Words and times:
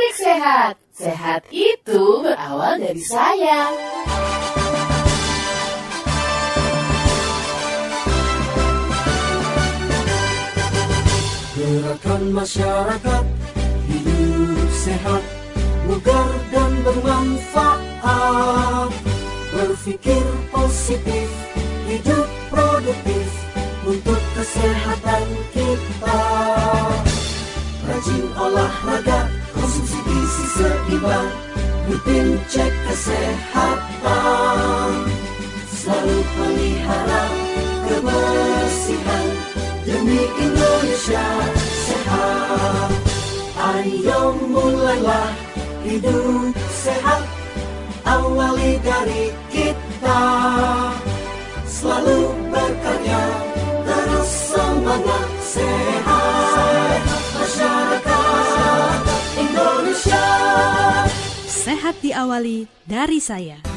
Rubrik 0.00 0.16
Sehat. 0.16 0.74
Sehat 0.96 1.42
itu 1.52 2.24
berawal 2.24 2.80
dari 2.80 3.04
saya. 3.04 3.68
Gerakan 11.52 12.22
masyarakat 12.32 13.24
hidup 13.92 14.70
sehat, 14.72 15.20
bugar 15.84 16.32
dan 16.48 16.72
bermanfaat. 16.80 18.88
Berpikir 19.52 20.24
positif, 20.48 21.28
hidup 21.84 22.24
produktif 22.48 23.28
untuk 23.84 24.20
kesehatan 24.32 25.28
kita. 25.52 26.24
Rajin 27.84 28.24
olahraga, 28.40 29.39
konsumsi 29.60 29.98
gizi 30.08 30.46
seimbang, 30.56 31.28
rutin 31.84 32.40
cek 32.48 32.72
kesehatan. 32.88 34.92
Selalu 35.68 36.18
pelihara 36.32 37.24
kebersihan 37.84 39.26
demi 39.84 40.24
Indonesia 40.40 41.26
sehat. 41.84 42.90
Ayo 43.60 44.32
mulailah 44.48 45.28
hidup 45.84 46.56
sehat, 46.72 47.22
awali 48.08 48.80
dari 48.80 49.28
kita. 49.52 50.24
Selalu 51.68 52.32
berkarya, 52.48 53.24
terus 53.84 54.30
semangat 54.52 55.28
sehat. 55.44 56.19
Sehat 61.70 62.02
diawali 62.02 62.66
dari 62.82 63.22
saya. 63.22 63.69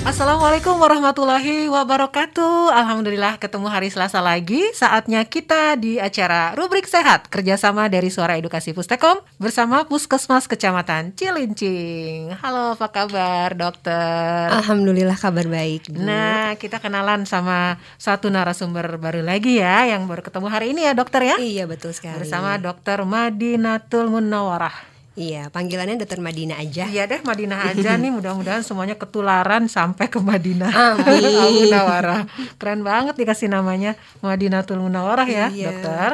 Assalamualaikum 0.00 0.80
warahmatullahi 0.80 1.68
wabarakatuh 1.68 2.72
Alhamdulillah 2.72 3.36
ketemu 3.36 3.68
hari 3.68 3.92
Selasa 3.92 4.24
lagi 4.24 4.64
Saatnya 4.72 5.20
kita 5.28 5.76
di 5.76 6.00
acara 6.00 6.56
Rubrik 6.56 6.88
Sehat 6.88 7.28
Kerjasama 7.28 7.84
dari 7.92 8.08
Suara 8.08 8.40
Edukasi 8.40 8.72
Pustekom 8.72 9.20
Bersama 9.36 9.84
Puskesmas 9.84 10.48
Kecamatan 10.48 11.12
Cilincing 11.12 12.32
Halo 12.40 12.80
apa 12.80 12.88
kabar 12.88 13.52
dokter? 13.52 14.48
Alhamdulillah 14.48 15.20
kabar 15.20 15.44
baik. 15.44 15.92
Bu. 15.92 16.00
Nah 16.00 16.56
kita 16.56 16.80
kenalan 16.80 17.28
sama 17.28 17.76
satu 18.00 18.32
narasumber 18.32 18.96
baru 18.96 19.20
lagi 19.20 19.60
ya 19.60 19.84
Yang 19.84 20.08
baru 20.08 20.22
ketemu 20.24 20.46
hari 20.48 20.66
ini 20.72 20.88
ya 20.88 20.96
dokter 20.96 21.28
ya 21.28 21.36
Iya 21.36 21.68
betul 21.68 21.92
sekali. 21.92 22.24
Bersama 22.24 22.56
dokter 22.56 23.04
Madinatul 23.04 24.08
Munawarah 24.08 24.89
Iya 25.18 25.50
panggilannya 25.50 25.98
Dokter 25.98 26.22
Madina 26.22 26.54
aja. 26.56 26.86
Iya 26.86 27.10
deh 27.10 27.20
Madinah 27.20 27.74
aja 27.74 27.96
nih 28.00 28.14
mudah-mudahan 28.14 28.62
semuanya 28.62 28.94
ketularan 28.94 29.66
sampai 29.66 30.06
ke 30.06 30.22
Madinah. 30.22 30.70
Amin. 30.70 31.22
Al 31.42 31.50
Munawarah. 31.50 32.22
Keren 32.56 32.80
banget 32.80 33.18
dikasih 33.18 33.50
namanya 33.50 33.98
Madinatul 34.20 34.78
Munawarah 34.78 35.26
ya, 35.26 35.46
Iya. 35.50 35.66
dokter. 35.74 36.10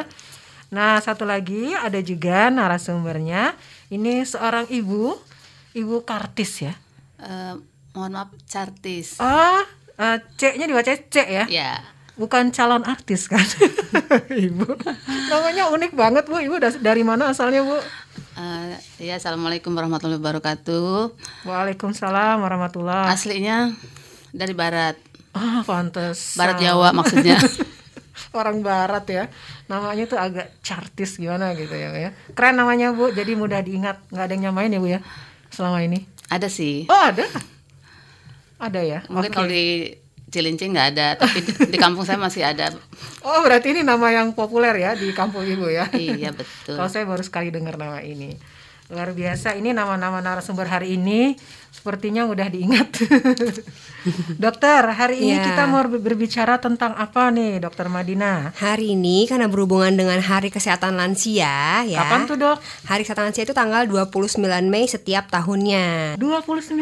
Nah, 0.67 0.99
satu 0.99 1.23
lagi 1.23 1.71
ada 1.71 1.95
juga 2.01 2.51
narasumbernya. 2.51 3.55
Ini 3.87 4.27
seorang 4.27 4.67
ibu, 4.67 5.15
Ibu 5.71 6.03
Kartis 6.03 6.59
ya. 6.59 6.73
Eh, 7.17 7.55
mohon 7.95 8.11
maaf, 8.11 8.35
Cartis. 8.43 9.15
Oh, 9.17 9.63
eh, 9.95 10.17
C-nya 10.35 10.67
dibaca 10.67 10.91
C 10.91 11.15
ya. 11.23 11.47
Ya, 11.47 11.79
Bukan 12.17 12.49
calon 12.49 12.81
artis 12.83 13.29
kan? 13.29 13.45
Ibu. 14.49 14.65
Namanya 15.29 15.69
unik 15.69 15.93
banget, 15.93 16.25
Bu. 16.25 16.41
Ibu 16.41 16.57
dari 16.81 17.05
mana 17.05 17.29
asalnya, 17.29 17.61
Bu? 17.61 17.77
Eh, 18.37 18.73
ya 19.01 19.17
assalamualaikum 19.17 19.73
warahmatullahi 19.73 20.21
wabarakatuh. 20.21 21.17
Waalaikumsalam 21.43 22.37
warahmatullah. 22.39 23.09
Aslinya 23.09 23.73
dari 24.31 24.53
barat, 24.53 24.95
Ah, 25.33 25.61
pantes. 25.61 26.33
barat 26.33 26.57
Jawa 26.57 26.93
maksudnya. 26.93 27.37
orang 28.33 28.65
barat 28.65 29.05
ya 29.07 29.23
namanya 29.69 30.09
tuh 30.09 30.17
agak 30.17 30.49
chartis 30.65 31.17
gimana 31.17 31.53
gitu 31.53 31.73
ya 31.73 31.93
ya 31.93 32.09
keren 32.33 32.57
namanya 32.57 32.89
bu 32.89 33.13
jadi 33.13 33.37
mudah 33.37 33.61
diingat 33.61 34.01
nggak 34.09 34.25
ada 34.25 34.33
yang 34.33 34.43
nyamain 34.49 34.73
ya 34.73 34.79
bu 34.81 34.89
ya 34.89 34.99
selama 35.53 35.85
ini 35.85 36.05
ada 36.25 36.49
sih. 36.49 36.89
oh 36.89 37.01
ada 37.13 37.25
ada 38.57 38.81
ya 38.81 39.05
Mungkin 39.09 39.29
Oke. 39.31 39.35
kalau 39.37 39.49
di 39.49 39.93
Cilincing 40.27 40.75
nggak 40.75 40.87
ada, 40.91 41.07
tapi 41.15 41.39
di, 41.39 41.51
di 41.71 41.77
kampung 41.79 42.03
saya 42.03 42.19
masih 42.19 42.43
ada. 42.43 42.75
oh 43.23 43.39
berarti 43.41 43.71
ini 43.71 43.81
nama 43.81 44.11
yang 44.11 44.31
populer 44.31 44.75
ya 44.75 44.91
di 44.91 45.11
kampung 45.11 45.41
ibu 45.41 45.67
ya 45.67 45.87
Iya 45.95 46.31
betul. 46.31 46.75
kalau 46.75 46.87
saya 46.87 47.03
baru 47.03 47.23
sekali 47.23 47.47
dengar 47.47 47.75
nama 47.75 47.99
ini 47.99 48.35
luar 48.87 49.11
biasa 49.11 49.51
ini 49.53 49.71
nama-nama 49.71 50.19
narasumber 50.19 50.63
hari 50.63 50.95
ini 50.95 51.35
sepertinya 51.77 52.25
udah 52.25 52.47
diingat 52.47 52.89
dokter 54.37 54.81
hari 54.87 55.21
ini 55.21 55.25
Ya. 55.29 55.43
kita 55.45 55.63
mau 55.65 55.83
berbicara 55.83 56.57
tentang 56.57 56.95
apa 56.95 57.29
nih 57.29 57.59
dokter 57.59 57.85
Madina 57.85 58.49
Hari 58.55 58.95
ini 58.95 59.27
karena 59.27 59.45
berhubungan 59.45 59.91
dengan 59.91 60.17
Hari 60.17 60.47
Kesehatan 60.47 60.95
Lansia 60.95 61.83
ya. 61.83 61.97
kapan 61.99 62.25
tuh 62.25 62.35
dok 62.35 62.57
Hari 62.85 63.03
Kesehatan 63.03 63.29
Lansia 63.29 63.43
itu 63.43 63.53
tanggal 63.53 63.83
29 63.85 64.39
Mei 64.63 64.85
setiap 64.85 65.27
tahunnya. 65.27 66.15
29 66.17 66.73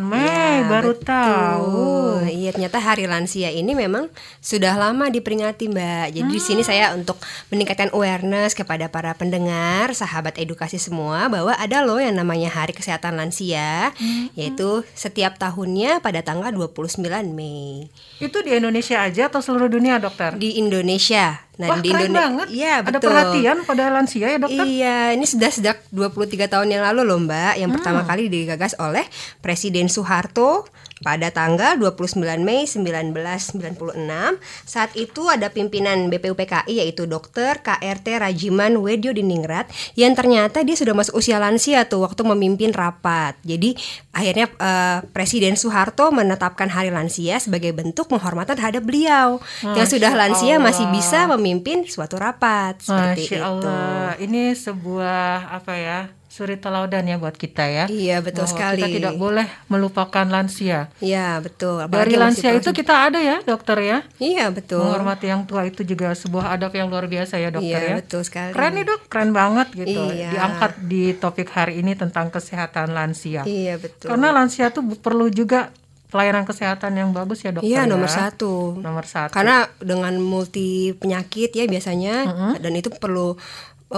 Mei 0.00 0.18
Ya, 0.20 0.66
baru 0.66 0.92
betul. 0.92 1.04
tahu. 1.04 1.78
Iya, 2.26 2.50
ternyata 2.50 2.78
Hari 2.78 3.04
Lansia 3.04 3.50
ini 3.50 3.72
memang 3.72 4.08
sudah 4.40 4.74
lama 4.74 5.06
diperingati, 5.06 5.68
Mbak. 5.68 6.06
Jadi 6.12 6.26
di 6.26 6.40
sini 6.40 6.62
saya 6.62 6.92
untuk 6.92 7.20
meningkatkan 7.48 7.92
awareness 7.92 8.52
kepada 8.52 8.88
para 8.88 9.12
pendengar, 9.12 9.92
sahabat 9.92 10.36
edukasi 10.36 10.76
semua 10.76 11.28
bahwa 11.28 11.52
ada 11.52 11.80
loh 11.80 11.98
yang 11.98 12.14
namanya 12.14 12.48
Hari 12.50 12.72
Kesehatan 12.72 13.14
Lansia, 13.14 13.92
yaitu 14.40 14.70
setiap 14.92 15.36
tahunnya 15.36 16.00
pada 16.00 16.20
tanggal 16.20 16.48
29 16.48 16.96
Mei 17.30 17.92
Itu 18.16 18.40
di 18.40 18.50
Indonesia 18.50 19.04
aja 19.04 19.28
atau 19.28 19.38
seluruh 19.38 19.68
dunia, 19.68 20.00
dokter? 20.00 20.32
di 20.34 20.56
Indonesia. 20.56 21.44
Wah, 21.60 21.76
di 21.76 21.92
keren 21.92 22.08
Indone- 22.08 22.16
banget. 22.16 22.46
Iya, 22.48 22.74
Ada 22.80 22.88
betul. 22.88 23.08
perhatian 23.12 23.56
pada 23.68 23.92
lansia 23.92 24.26
ya, 24.26 24.38
dokter? 24.40 24.64
Iya, 24.64 25.12
ini 25.12 25.28
sudah 25.28 25.50
sejak 25.52 25.76
23 25.92 26.48
tahun 26.48 26.72
yang 26.72 26.88
lalu 26.88 27.04
loh 27.04 27.20
Mbak 27.20 27.60
Yang 27.60 27.70
pertama 27.76 28.00
kali 28.02 28.32
digagas 28.32 28.72
oleh 28.80 29.04
Presiden 29.38 29.92
Soeharto 29.92 30.64
pada 31.00 31.32
tanggal 31.32 31.80
29 31.80 32.20
Mei 32.44 32.68
1996 32.68 34.36
Saat 34.68 34.92
itu 34.96 35.32
ada 35.32 35.48
pimpinan 35.48 36.12
BPUPKI 36.12 36.84
yaitu 36.84 37.08
Dr. 37.08 37.64
KRT 37.64 38.20
Rajiman 38.20 38.76
Wedyo 38.80 39.16
Diningrat 39.16 39.72
Yang 39.96 40.12
ternyata 40.20 40.60
dia 40.60 40.76
sudah 40.76 40.92
masuk 40.92 41.16
usia 41.16 41.40
lansia 41.40 41.88
tuh 41.88 42.04
waktu 42.04 42.20
memimpin 42.24 42.70
rapat 42.76 43.40
Jadi 43.42 43.74
akhirnya 44.12 44.46
eh, 44.52 44.98
Presiden 45.10 45.56
Soeharto 45.56 46.12
menetapkan 46.12 46.68
hari 46.68 46.92
lansia 46.92 47.40
sebagai 47.40 47.72
bentuk 47.72 48.12
penghormatan 48.12 48.60
terhadap 48.60 48.84
beliau 48.84 49.40
Yang 49.64 49.96
sudah 49.96 50.12
Masya 50.12 50.20
lansia 50.20 50.54
masih 50.60 50.86
Allah. 50.86 50.96
bisa 50.96 51.20
memimpin 51.36 51.88
suatu 51.88 52.20
rapat 52.20 52.76
seperti 52.84 53.24
Masya 53.24 53.36
itu. 53.36 53.44
Allah. 53.44 54.08
Ini 54.20 54.42
sebuah 54.52 55.56
apa 55.56 55.74
ya? 55.76 56.19
Suri 56.30 56.54
teladan 56.62 57.10
ya 57.10 57.18
buat 57.18 57.34
kita 57.34 57.66
ya. 57.66 57.84
Iya, 57.90 58.22
betul 58.22 58.46
Bahwa 58.46 58.54
sekali. 58.54 58.86
Kita 58.86 58.96
tidak 59.02 59.14
boleh 59.18 59.50
melupakan 59.66 60.22
lansia. 60.22 60.86
Iya 61.02 61.42
betul. 61.42 61.82
Dari 61.82 61.90
Apalagi 61.90 62.14
masih 62.14 62.22
lansia 62.22 62.50
itu 62.54 62.70
kita 62.70 62.94
ada 63.10 63.18
ya, 63.18 63.42
dokter 63.42 63.82
ya. 63.82 63.98
Iya 64.22 64.54
betul. 64.54 64.78
Menghormati 64.78 65.26
yang 65.26 65.42
tua 65.42 65.66
itu 65.66 65.82
juga 65.82 66.14
sebuah 66.14 66.54
adab 66.54 66.70
yang 66.70 66.86
luar 66.86 67.10
biasa 67.10 67.34
ya, 67.42 67.50
dokter 67.50 67.82
Iya 67.82 67.90
ya. 67.90 67.94
betul 67.98 68.22
sekali. 68.22 68.54
Keren 68.54 68.72
nih 68.78 68.84
dok, 68.86 69.00
keren 69.10 69.30
banget 69.34 69.68
gitu. 69.74 70.02
Iya. 70.06 70.30
Diangkat 70.30 70.72
di 70.86 71.02
topik 71.18 71.50
hari 71.50 71.82
ini 71.82 71.98
tentang 71.98 72.30
kesehatan 72.30 72.94
lansia. 72.94 73.42
Iya 73.42 73.82
betul. 73.82 74.14
Karena 74.14 74.30
lansia 74.30 74.70
tuh 74.70 74.86
perlu 75.02 75.34
juga 75.34 75.74
pelayanan 76.10 76.42
kesehatan 76.42 76.92
yang 76.98 77.10
bagus 77.14 77.46
ya 77.46 77.54
dokter. 77.54 77.70
Iya 77.70 77.86
ya. 77.86 77.90
nomor 77.90 78.10
satu. 78.10 78.76
Nomor 78.76 79.06
satu. 79.06 79.32
Karena 79.32 79.70
dengan 79.78 80.18
multi 80.18 80.92
penyakit 80.98 81.54
ya 81.54 81.64
biasanya 81.70 82.14
dan 82.58 82.72
itu 82.74 82.90
perlu 82.90 83.38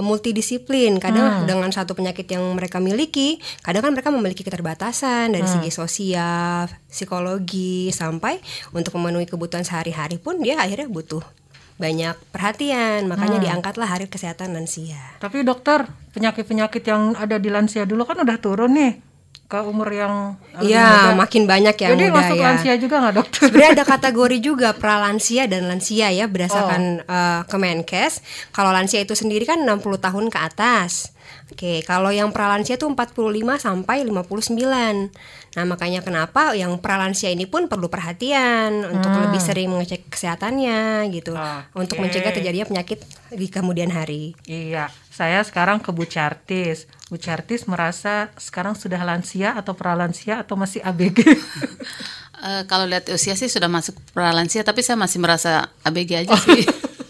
multidisiplin. 0.01 0.97
Kadang 0.97 1.45
dengan 1.45 1.69
satu 1.69 1.93
penyakit 1.93 2.25
yang 2.33 2.41
mereka 2.57 2.81
miliki, 2.81 3.37
kadang 3.61 3.85
kan 3.85 3.93
mereka 3.93 4.09
memiliki 4.09 4.41
keterbatasan 4.41 5.37
dari 5.37 5.45
segi 5.45 5.69
sosial, 5.69 6.73
psikologi 6.89 7.93
sampai 7.93 8.41
untuk 8.73 8.97
memenuhi 8.97 9.29
kebutuhan 9.29 9.69
sehari-hari 9.69 10.17
pun 10.17 10.41
dia 10.41 10.57
akhirnya 10.57 10.89
butuh 10.89 11.21
banyak 11.77 12.17
perhatian. 12.31 13.11
Makanya 13.11 13.43
diangkatlah 13.43 13.91
Hari 13.91 14.07
Kesehatan 14.09 14.55
Lansia. 14.55 15.19
Tapi 15.19 15.43
dokter, 15.43 15.91
penyakit-penyakit 16.15 16.83
yang 16.87 17.19
ada 17.19 17.37
di 17.43 17.51
lansia 17.51 17.83
dulu 17.83 18.07
kan 18.07 18.23
udah 18.23 18.39
turun 18.39 18.73
nih. 18.79 19.12
Ke 19.53 19.61
umur 19.61 19.93
yang 19.93 20.15
Iya, 20.65 21.13
makin 21.13 21.45
banyak 21.45 21.77
yang 21.77 21.93
Jadi 21.93 22.05
muda 22.09 22.17
masuk 22.25 22.37
ya. 22.41 22.45
lansia 22.49 22.75
juga 22.81 22.97
nggak 23.05 23.15
dokter? 23.21 23.41
Sebenarnya 23.53 23.71
ada 23.77 23.85
kategori 23.85 24.39
juga 24.41 24.69
pralansia 24.73 25.45
dan 25.45 25.69
lansia 25.69 26.09
ya 26.09 26.25
berdasarkan 26.25 27.05
eh, 27.05 27.41
Kemenkes. 27.53 28.25
Kalau 28.49 28.73
lansia 28.73 29.05
itu 29.05 29.13
sendiri 29.13 29.45
kan 29.45 29.61
60 29.61 29.85
tahun 30.01 30.33
ke 30.33 30.39
atas. 30.41 31.13
Oke, 31.53 31.85
kalau 31.85 32.09
yang 32.09 32.33
pralansia 32.33 32.81
itu 32.81 32.89
45 32.89 33.13
sampai 33.61 34.09
59. 34.09 35.13
Nah, 35.53 35.65
makanya 35.69 36.01
kenapa 36.01 36.57
yang 36.57 36.81
pralansia 36.81 37.29
ini 37.29 37.45
pun 37.45 37.69
perlu 37.69 37.93
perhatian 37.93 38.89
untuk 38.89 39.13
lebih 39.21 39.37
sering 39.37 39.69
mengecek 39.69 40.09
kesehatannya 40.09 41.13
gitu. 41.13 41.37
Untuk 41.77 42.01
Oke. 42.01 42.09
mencegah 42.09 42.33
terjadinya 42.33 42.65
penyakit 42.65 43.05
di 43.29 43.47
kemudian 43.53 43.93
hari. 43.93 44.33
Iya, 44.49 44.89
saya 45.13 45.45
sekarang 45.45 45.77
ke 45.85 45.93
Bu 45.93 46.09
Chartis. 46.09 46.89
Bu 47.13 47.21
Chartis 47.21 47.69
merasa 47.69 48.33
sekarang 48.41 48.73
sudah 48.73 49.05
lansia 49.05 49.53
atau 49.53 49.77
pralansia 49.77 50.41
atau 50.41 50.57
masih 50.57 50.81
ABG? 50.81 51.21
Eh, 52.43 52.67
kalau 52.67 52.91
lihat 52.91 53.07
usia 53.15 53.39
sih 53.39 53.47
sudah 53.47 53.71
masuk 53.71 53.95
pralansia, 54.11 54.67
tapi 54.67 54.83
saya 54.83 54.99
masih 54.99 55.23
merasa 55.23 55.71
ABG 55.87 56.27
aja 56.27 56.35
sih. 56.35 56.67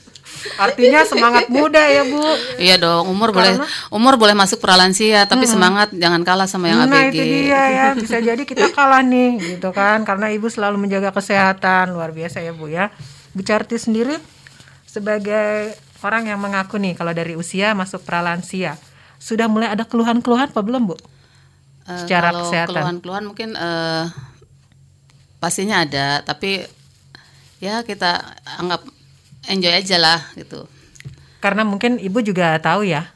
Artinya 0.60 1.08
semangat 1.08 1.49
muda 1.49 1.81
ya 1.88 2.04
Bu. 2.04 2.20
iya 2.60 2.76
dong, 2.76 3.08
umur 3.08 3.32
boleh 3.32 3.56
umur 3.88 4.20
boleh 4.20 4.37
masuk 4.37 4.60
pralansia, 4.60 5.25
tapi 5.25 5.49
semangat 5.49 5.88
jangan 5.96 6.20
kalah 6.20 6.44
sama 6.44 6.69
yang 6.69 6.84
Nah 6.84 7.08
ABG. 7.08 7.16
itu 7.16 7.25
dia 7.49 7.62
ya, 7.64 7.87
bisa 7.96 8.20
jadi 8.20 8.43
kita 8.44 8.69
kalah 8.76 9.00
nih 9.00 9.56
gitu 9.56 9.72
kan, 9.72 10.04
karena 10.04 10.28
ibu 10.28 10.52
selalu 10.52 10.76
menjaga 10.76 11.16
kesehatan 11.16 11.96
luar 11.96 12.12
biasa 12.12 12.44
ya 12.44 12.52
Bu 12.52 12.69
ya. 12.69 12.93
Bu 13.32 13.40
Chartis 13.40 13.88
sendiri 13.88 14.20
sebagai 14.84 15.72
orang 16.02 16.28
yang 16.28 16.38
mengaku 16.38 16.76
nih 16.76 16.99
kalau 16.99 17.14
dari 17.14 17.38
usia 17.38 17.72
masuk 17.72 18.02
pralansia, 18.02 18.76
sudah 19.22 19.46
mulai 19.46 19.70
ada 19.70 19.87
keluhan-keluhan 19.87 20.50
apa 20.50 20.60
belum 20.60 20.93
Bu? 20.93 20.96
Eh, 20.99 21.99
Secara 22.02 22.34
kalau 22.34 22.46
kesehatan. 22.46 22.75
keluhan-keluhan 22.75 23.25
mungkin 23.26 23.49
eh, 23.54 24.04
pastinya 25.43 25.82
ada, 25.82 26.22
tapi 26.22 26.62
ya 27.62 27.87
kita 27.87 28.38
anggap 28.58 28.82
enjoy 29.46 29.75
aja 29.75 29.96
lah 29.99 30.20
gitu. 30.34 30.66
Karena 31.43 31.66
mungkin 31.66 31.99
ibu 31.99 32.22
juga 32.22 32.54
tahu 32.62 32.87
ya, 32.87 33.10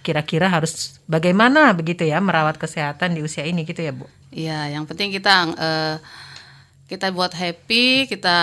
kira-kira 0.00 0.48
harus 0.48 1.00
bagaimana 1.04 1.72
begitu 1.76 2.04
ya 2.08 2.16
merawat 2.20 2.56
kesehatan 2.56 3.12
di 3.12 3.20
usia 3.20 3.44
ini 3.44 3.68
gitu 3.68 3.84
ya 3.84 3.92
Bu. 3.92 4.08
Iya, 4.32 4.72
yang 4.72 4.88
penting 4.88 5.12
kita 5.12 5.52
eh, 5.56 5.96
kita 6.88 7.12
buat 7.12 7.36
happy, 7.36 8.08
kita 8.08 8.38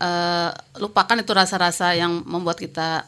eh, 0.00 0.50
lupakan 0.80 1.20
itu 1.20 1.32
rasa-rasa 1.36 1.92
yang 1.92 2.24
membuat 2.24 2.56
kita 2.56 3.04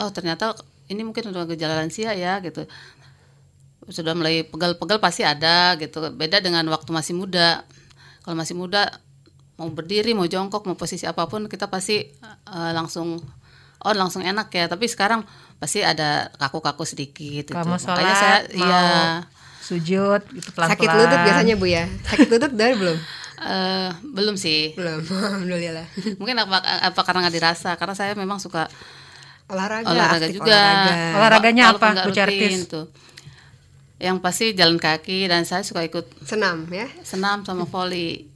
oh 0.00 0.10
ternyata 0.14 0.56
ini 0.88 1.02
mungkin 1.04 1.32
udah 1.32 1.48
gejala 1.48 1.80
lansia 1.80 2.12
ya 2.16 2.38
gitu. 2.44 2.68
Sudah 3.90 4.14
mulai 4.14 4.46
pegal-pegal 4.46 5.02
pasti 5.02 5.26
ada 5.26 5.74
gitu. 5.80 6.00
Beda 6.14 6.38
dengan 6.38 6.64
waktu 6.70 6.92
masih 6.92 7.18
muda. 7.18 7.66
Kalau 8.22 8.38
masih 8.38 8.54
muda 8.54 8.88
mau 9.58 9.68
berdiri, 9.68 10.14
mau 10.14 10.28
jongkok, 10.28 10.64
mau 10.64 10.78
posisi 10.78 11.04
apa 11.08 11.26
pun 11.26 11.50
kita 11.50 11.66
pasti 11.66 12.06
eh, 12.52 12.72
langsung 12.72 13.18
oh 13.82 13.94
langsung 13.96 14.22
enak 14.22 14.48
ya. 14.54 14.70
Tapi 14.70 14.86
sekarang 14.86 15.26
pasti 15.58 15.82
ada 15.82 16.30
kaku-kaku 16.38 16.86
sedikit 16.86 17.46
gitu. 17.46 17.50
Kalau 17.54 17.74
mau 17.74 17.78
Makanya 17.80 18.14
sholat, 18.14 18.14
saya 18.16 18.36
mau 18.54 18.66
iya 18.66 18.84
sujud 19.62 20.20
itu 20.34 20.50
pelan-pelan. 20.52 20.74
Sakit 20.74 20.90
lutut 20.90 21.18
biasanya 21.22 21.54
Bu 21.54 21.66
ya. 21.70 21.84
Sakit 22.10 22.28
lutut 22.28 22.52
dari 22.54 22.74
belum? 22.74 22.98
Eh, 23.42 23.90
belum 24.14 24.34
sih. 24.38 24.74
Belum. 24.74 25.02
Alhamdulillah. 25.30 25.86
Mungkin 26.18 26.36
apa, 26.38 26.62
apa 26.62 27.00
karena 27.02 27.26
nggak 27.26 27.34
dirasa? 27.34 27.70
Karena 27.78 27.94
saya 27.94 28.12
memang 28.14 28.38
suka 28.38 28.70
Olahraga, 29.48 29.86
olahraga 29.86 30.26
aktif 30.26 30.36
juga. 30.36 30.48
olahraga. 30.48 30.92
Olahraganya 31.16 31.64
apa, 31.70 31.86
Bu 32.02 32.10
Chartis? 32.10 32.66
tuh. 32.66 32.86
Yang 33.96 34.16
pasti 34.18 34.46
jalan 34.52 34.76
kaki 34.76 35.26
dan 35.26 35.42
saya 35.42 35.62
suka 35.62 35.80
ikut 35.80 36.06
Senam 36.22 36.66
ya. 36.68 36.90
senam 37.02 37.42
sama 37.42 37.64
volley. 37.64 38.26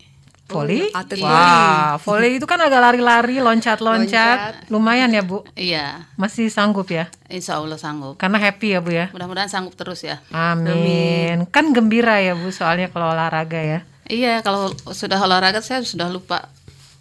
Voli? 0.46 0.78
Oh, 0.86 0.94
atlet 0.94 1.18
Wah, 1.18 1.98
voli 1.98 2.38
itu 2.38 2.46
kan 2.46 2.62
agak 2.62 2.78
lari-lari, 2.78 3.42
loncat-loncat. 3.42 4.70
Lumayan 4.70 5.10
ya, 5.10 5.18
Bu. 5.20 5.42
Iya, 5.52 6.06
Masih 6.14 6.46
sanggup 6.48 6.86
ya? 6.86 7.10
insya 7.26 7.58
Allah 7.58 7.74
sanggup. 7.74 8.14
Karena 8.14 8.38
happy 8.38 8.68
ya, 8.70 8.78
Bu 8.78 8.94
ya. 8.94 9.10
Mudah-mudahan 9.10 9.50
sanggup 9.50 9.74
terus 9.74 10.06
ya. 10.06 10.22
Amin. 10.30 11.50
Kan 11.50 11.74
gembira 11.74 12.22
ya, 12.22 12.38
Bu, 12.38 12.54
soalnya 12.54 12.86
kalau 12.88 13.10
olahraga 13.10 13.58
ya. 13.58 13.82
Iya, 14.06 14.38
kalau 14.40 14.70
sudah 14.86 15.18
olahraga 15.18 15.58
saya 15.58 15.82
sudah 15.82 16.06
lupa 16.06 16.46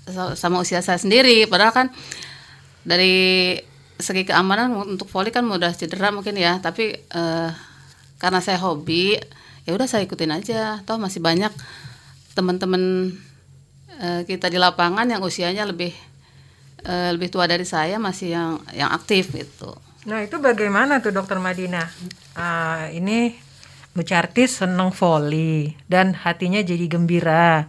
sa- 0.10 0.34
sama 0.34 0.58
usia 0.58 0.82
saya 0.82 0.98
sendiri. 0.98 1.46
Padahal 1.46 1.70
kan 1.70 1.88
dari 2.82 3.62
segi 4.00 4.28
keamanan 4.28 4.76
untuk 4.76 5.08
volley 5.08 5.32
kan 5.32 5.48
mudah 5.48 5.72
cedera 5.72 6.12
mungkin 6.12 6.36
ya. 6.36 6.60
Tapi 6.60 6.96
eh, 6.96 7.50
karena 8.20 8.40
saya 8.40 8.60
hobi, 8.64 9.16
ya 9.64 9.72
udah 9.76 9.88
saya 9.88 10.04
ikutin 10.04 10.32
aja. 10.32 10.82
Toh 10.84 11.00
masih 11.00 11.20
banyak 11.24 11.52
teman-teman 12.36 13.16
eh, 14.00 14.22
kita 14.28 14.52
di 14.52 14.60
lapangan 14.60 15.08
yang 15.08 15.24
usianya 15.24 15.64
lebih 15.64 15.96
eh, 16.84 17.10
lebih 17.16 17.32
tua 17.32 17.48
dari 17.48 17.64
saya 17.64 17.96
masih 17.98 18.36
yang 18.36 18.52
yang 18.76 18.90
aktif 18.92 19.32
gitu. 19.32 19.74
Nah, 20.06 20.22
itu 20.22 20.38
bagaimana 20.38 21.02
tuh 21.02 21.10
Dokter 21.10 21.42
Madina? 21.42 21.82
Ah, 22.38 22.94
ini 22.94 23.34
Bu 23.96 24.06
Chartis 24.06 24.62
seneng 24.62 24.94
voli 24.94 25.74
dan 25.90 26.14
hatinya 26.14 26.62
jadi 26.62 26.86
gembira. 26.86 27.66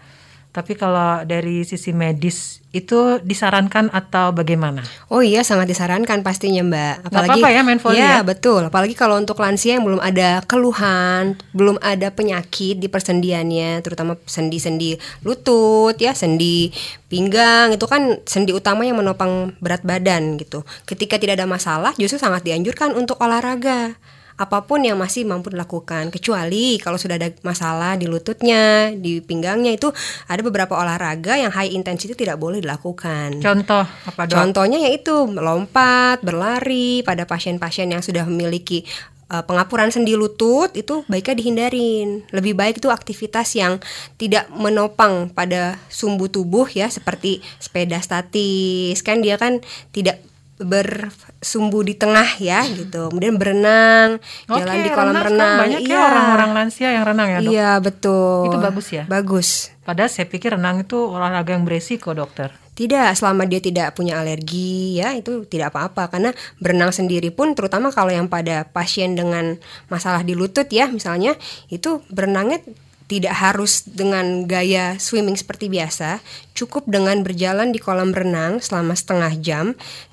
Tapi 0.56 0.72
kalau 0.72 1.20
dari 1.28 1.68
sisi 1.68 1.92
medis 1.92 2.64
itu 2.72 3.20
disarankan 3.20 3.92
atau 3.92 4.32
bagaimana? 4.32 4.80
Oh 5.12 5.20
iya 5.20 5.44
sangat 5.44 5.68
disarankan 5.68 6.24
pastinya 6.24 6.64
Mbak. 6.64 7.12
Nggak 7.12 7.24
apa-apa 7.28 7.48
ya 7.52 7.60
main 7.60 7.76
volley 7.76 8.00
ya? 8.00 8.24
Betul. 8.24 8.64
Apalagi 8.64 8.96
kalau 8.96 9.20
untuk 9.20 9.36
lansia 9.36 9.76
yang 9.76 9.84
belum 9.84 10.00
ada 10.00 10.40
keluhan, 10.48 11.36
belum 11.52 11.76
ada 11.84 12.08
penyakit 12.08 12.80
di 12.80 12.88
persendiannya, 12.88 13.84
terutama 13.84 14.16
sendi-sendi 14.24 14.96
lutut 15.28 15.96
ya, 16.00 16.16
sendi 16.16 16.72
pinggang 17.12 17.76
itu 17.76 17.84
kan 17.84 18.24
sendi 18.24 18.56
utama 18.56 18.88
yang 18.88 18.96
menopang 18.96 19.52
berat 19.60 19.84
badan 19.84 20.40
gitu. 20.40 20.64
Ketika 20.88 21.20
tidak 21.20 21.36
ada 21.36 21.44
masalah, 21.44 21.92
justru 22.00 22.16
sangat 22.16 22.48
dianjurkan 22.48 22.96
untuk 22.96 23.20
olahraga. 23.20 23.92
Apa 24.36 24.68
pun 24.68 24.84
yang 24.84 25.00
masih 25.00 25.24
mampu 25.24 25.48
dilakukan, 25.48 26.12
kecuali 26.12 26.76
kalau 26.76 27.00
sudah 27.00 27.16
ada 27.16 27.32
masalah 27.40 27.96
di 27.96 28.04
lututnya, 28.04 28.92
di 28.92 29.24
pinggangnya 29.24 29.72
itu 29.72 29.88
ada 30.28 30.40
beberapa 30.44 30.76
olahraga 30.76 31.40
yang 31.40 31.48
high 31.48 31.72
intensity 31.72 32.12
tidak 32.12 32.36
boleh 32.36 32.60
dilakukan. 32.60 33.40
Contoh 33.40 33.84
apa 33.84 34.28
dok? 34.28 34.36
Contohnya 34.36 34.78
yaitu 34.84 35.24
melompat, 35.24 36.20
berlari 36.20 37.00
pada 37.00 37.24
pasien-pasien 37.24 37.88
yang 37.88 38.04
sudah 38.04 38.28
memiliki 38.28 38.84
uh, 39.30 39.42
pengapuran 39.42 39.90
sendi 39.90 40.14
lutut 40.14 40.70
itu 40.76 41.02
baiknya 41.10 41.34
dihindarin. 41.38 42.26
Lebih 42.30 42.54
baik 42.54 42.84
itu 42.84 42.88
aktivitas 42.90 43.56
yang 43.58 43.78
tidak 44.20 44.46
menopang 44.52 45.30
pada 45.30 45.78
sumbu 45.90 46.30
tubuh 46.30 46.66
ya 46.70 46.90
seperti 46.90 47.42
sepeda 47.58 47.98
statis 48.02 49.00
kan 49.02 49.22
dia 49.22 49.40
kan 49.40 49.62
tidak 49.90 50.22
bersumbu 50.58 51.80
di 51.80 51.92
tengah 51.92 52.38
ya 52.38 52.64
gitu. 52.64 53.08
Kemudian 53.08 53.36
berenang, 53.36 54.16
Oke, 54.46 54.60
jalan 54.60 54.76
di 54.80 54.90
kolam 54.90 55.12
renang 55.12 55.26
renang. 55.28 55.56
banyak 55.60 55.80
ya 55.82 55.88
Iya. 55.88 56.00
orang-orang 56.02 56.50
lansia 56.52 56.88
yang 56.90 57.04
renang 57.04 57.28
ya 57.28 57.38
dok. 57.40 57.52
Iya, 57.52 57.70
betul. 57.78 58.42
Itu 58.48 58.58
bagus 58.58 58.86
ya? 58.88 59.04
Bagus. 59.04 59.48
Padahal 59.82 60.08
saya 60.08 60.26
pikir 60.26 60.56
renang 60.56 60.80
itu 60.80 60.96
olahraga 60.96 61.52
yang 61.52 61.62
beresiko 61.62 62.10
dokter. 62.10 62.50
Tidak, 62.72 63.16
selama 63.16 63.48
dia 63.48 63.56
tidak 63.56 63.96
punya 63.96 64.20
alergi 64.20 65.00
ya 65.00 65.16
itu 65.16 65.48
tidak 65.48 65.72
apa-apa 65.72 66.12
karena 66.12 66.30
berenang 66.60 66.92
sendiri 66.92 67.32
pun 67.32 67.56
terutama 67.56 67.88
kalau 67.88 68.12
yang 68.12 68.28
pada 68.28 68.68
pasien 68.68 69.16
dengan 69.16 69.56
masalah 69.88 70.20
di 70.20 70.36
lutut 70.36 70.68
ya 70.68 70.84
misalnya 70.84 71.40
itu 71.68 72.04
berenangnya 72.12 72.60
tidak 73.06 73.38
harus 73.38 73.86
dengan 73.86 74.50
gaya 74.50 74.98
swimming 74.98 75.38
seperti 75.38 75.70
biasa, 75.70 76.18
cukup 76.58 76.90
dengan 76.90 77.22
berjalan 77.22 77.70
di 77.70 77.78
kolam 77.78 78.10
renang 78.10 78.58
selama 78.58 78.98
setengah 78.98 79.32
jam. 79.38 79.66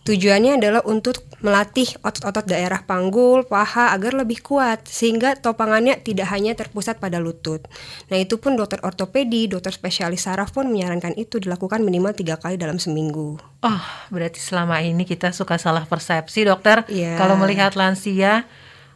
Tujuannya 0.05 0.61
adalah 0.61 0.85
untuk 0.85 1.25
melatih 1.41 1.89
otot-otot 2.05 2.45
daerah 2.45 2.85
panggul, 2.85 3.49
paha 3.49 3.97
agar 3.97 4.13
lebih 4.13 4.45
kuat 4.45 4.85
sehingga 4.85 5.33
topangannya 5.33 5.97
tidak 6.05 6.29
hanya 6.29 6.53
terpusat 6.53 7.01
pada 7.01 7.17
lutut. 7.17 7.65
Nah 8.13 8.21
itu 8.21 8.37
pun 8.37 8.53
dokter 8.53 8.77
ortopedi, 8.85 9.49
dokter 9.49 9.73
spesialis 9.73 10.29
saraf 10.29 10.53
pun 10.53 10.69
menyarankan 10.69 11.17
itu 11.17 11.41
dilakukan 11.41 11.81
minimal 11.81 12.13
tiga 12.13 12.37
kali 12.37 12.61
dalam 12.61 12.77
seminggu. 12.77 13.41
Oh, 13.63 13.83
berarti 14.13 14.37
selama 14.37 14.83
ini 14.85 15.07
kita 15.07 15.33
suka 15.33 15.57
salah 15.57 15.89
persepsi 15.89 16.45
dokter. 16.45 16.85
Iya. 16.91 17.17
Kalau 17.17 17.39
melihat 17.39 17.73
lansia, 17.73 18.45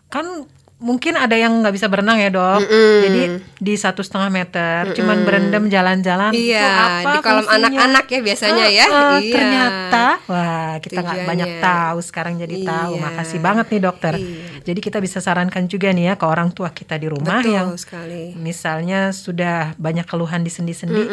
kan 0.08 0.46
mungkin 0.78 1.14
ada 1.14 1.34
yang 1.34 1.58
nggak 1.58 1.74
bisa 1.74 1.86
berenang 1.86 2.18
ya 2.18 2.30
dok. 2.30 2.62
Jadi 3.02 3.22
di 3.58 3.74
satu 3.74 4.00
setengah 4.00 4.30
meter, 4.30 4.94
cuman 4.94 5.18
berendam 5.22 5.66
jalan-jalan. 5.66 6.30
itu 6.30 6.54
Iya, 6.54 6.70
apa 7.02 7.10
di 7.10 7.20
kolam 7.20 7.46
anak-anak 7.48 8.06
ya 8.06 8.20
biasanya 8.22 8.62
Ah, 8.62 8.70
ya. 8.70 8.86
ah, 8.86 9.18
Iya. 9.18 9.34
Ternyata, 9.34 10.06
wah 10.24 10.74
kita 10.78 11.00
nggak 11.00 11.22
banyak 11.26 11.52
tahu 11.58 11.98
sekarang 12.00 12.34
jadi 12.38 12.56
tahu. 12.64 12.94
Iya. 12.94 13.02
Makasih 13.04 13.40
banget 13.40 13.66
nih 13.68 13.82
dokter. 13.82 14.14
Jadi 14.60 14.80
kita 14.80 15.00
bisa 15.00 15.18
sarankan 15.18 15.66
juga 15.66 15.90
nih 15.90 16.06
ya 16.06 16.14
ke 16.14 16.24
orang 16.24 16.52
tua 16.52 16.70
kita 16.70 16.96
di 16.96 17.08
rumah 17.08 17.40
Betul 17.40 17.52
yang 17.52 17.68
sekali. 17.74 18.36
misalnya 18.36 19.10
sudah 19.10 19.72
banyak 19.76 20.04
keluhan 20.04 20.42
di 20.42 20.50
sendi-sendi, 20.50 21.04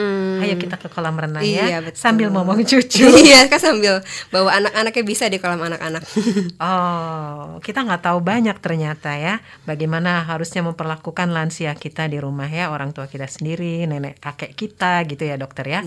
ayo 0.41 0.55
kita 0.57 0.77
ke 0.77 0.89
kolam 0.89 1.15
renang 1.15 1.41
ya, 1.41 1.65
Iya, 1.65 1.79
betul. 1.81 1.97
sambil 1.97 2.29
ngomong 2.29 2.61
cucu. 2.69 3.07
Iya, 3.07 3.47
kan 3.47 3.57
sambil 3.57 4.03
bawa 4.29 4.59
anak-anaknya 4.59 5.03
bisa 5.03 5.25
di 5.27 5.39
kolam 5.39 5.63
anak-anak. 5.63 6.03
Oh, 6.59 7.59
kita 7.61 7.81
nggak 7.81 8.03
tahu 8.03 8.19
banyak 8.21 8.57
ternyata 8.59 9.15
ya. 9.15 9.39
Bagaimana 9.63 10.27
harusnya 10.27 10.67
memperlakukan 10.67 11.31
lansia 11.31 11.73
kita 11.79 12.11
di 12.11 12.19
rumah 12.19 12.51
ya, 12.51 12.75
orang 12.75 12.91
tua 12.91 13.07
kita 13.07 13.31
sendiri, 13.31 13.87
nenek 13.87 14.19
kakek 14.19 14.59
kita 14.59 15.07
gitu 15.07 15.23
ya 15.23 15.39
dokter 15.39 15.65
ya. 15.71 15.81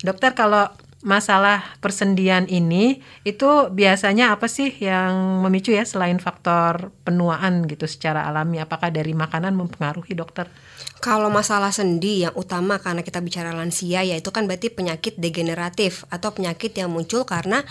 Dokter 0.00 0.38
kalau 0.38 0.70
masalah 1.00 1.64
persendian 1.80 2.44
ini 2.44 3.00
itu 3.24 3.72
biasanya 3.72 4.36
apa 4.36 4.52
sih 4.52 4.68
yang 4.84 5.40
memicu 5.40 5.72
ya 5.72 5.88
selain 5.88 6.20
faktor 6.20 6.92
penuaan 7.08 7.64
gitu 7.64 7.88
secara 7.88 8.28
alami? 8.28 8.60
Apakah 8.60 8.92
dari 8.92 9.16
makanan 9.16 9.56
mempengaruhi 9.56 10.12
dokter? 10.12 10.52
Kalau 11.00 11.32
masalah 11.32 11.72
sendi 11.72 12.28
yang 12.28 12.36
utama 12.36 12.76
karena 12.76 13.00
kita 13.00 13.24
bicara 13.24 13.56
lansia 13.56 14.04
yaitu 14.04 14.28
kan 14.28 14.44
berarti 14.44 14.68
penyakit 14.68 15.16
degeneratif 15.16 16.04
atau 16.12 16.36
penyakit 16.36 16.76
yang 16.76 16.92
muncul 16.92 17.24
karena 17.24 17.64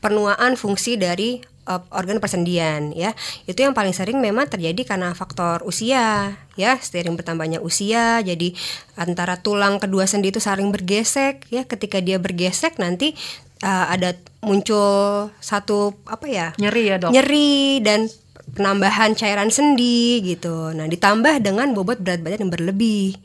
penuaan 0.00 0.56
fungsi 0.56 0.96
dari 0.96 1.44
uh, 1.70 1.82
organ 1.94 2.18
persendian 2.18 2.90
ya. 2.90 3.14
Itu 3.46 3.62
yang 3.62 3.72
paling 3.72 3.94
sering 3.94 4.18
memang 4.18 4.50
terjadi 4.50 4.82
karena 4.82 5.14
faktor 5.14 5.62
usia 5.62 6.34
ya, 6.58 6.72
seiring 6.82 7.14
bertambahnya 7.14 7.62
usia 7.62 8.18
jadi 8.26 8.50
antara 8.98 9.38
tulang 9.38 9.78
kedua 9.78 10.10
sendi 10.10 10.34
itu 10.34 10.42
saling 10.42 10.74
bergesek 10.74 11.46
ya. 11.54 11.62
Ketika 11.62 12.02
dia 12.02 12.18
bergesek 12.18 12.82
nanti 12.82 13.14
uh, 13.62 13.86
ada 13.86 14.18
muncul 14.42 15.30
satu 15.38 15.94
apa 16.10 16.26
ya? 16.26 16.48
Nyeri 16.58 16.82
ya 16.90 16.96
dok? 16.98 17.10
nyeri 17.14 17.78
dan 17.86 18.10
penambahan 18.54 19.14
cairan 19.14 19.48
sendi 19.48 20.20
gitu. 20.22 20.74
Nah, 20.74 20.86
ditambah 20.90 21.42
dengan 21.42 21.72
bobot 21.72 22.02
berat 22.02 22.20
badan 22.22 22.48
yang 22.48 22.52
berlebih 22.52 23.16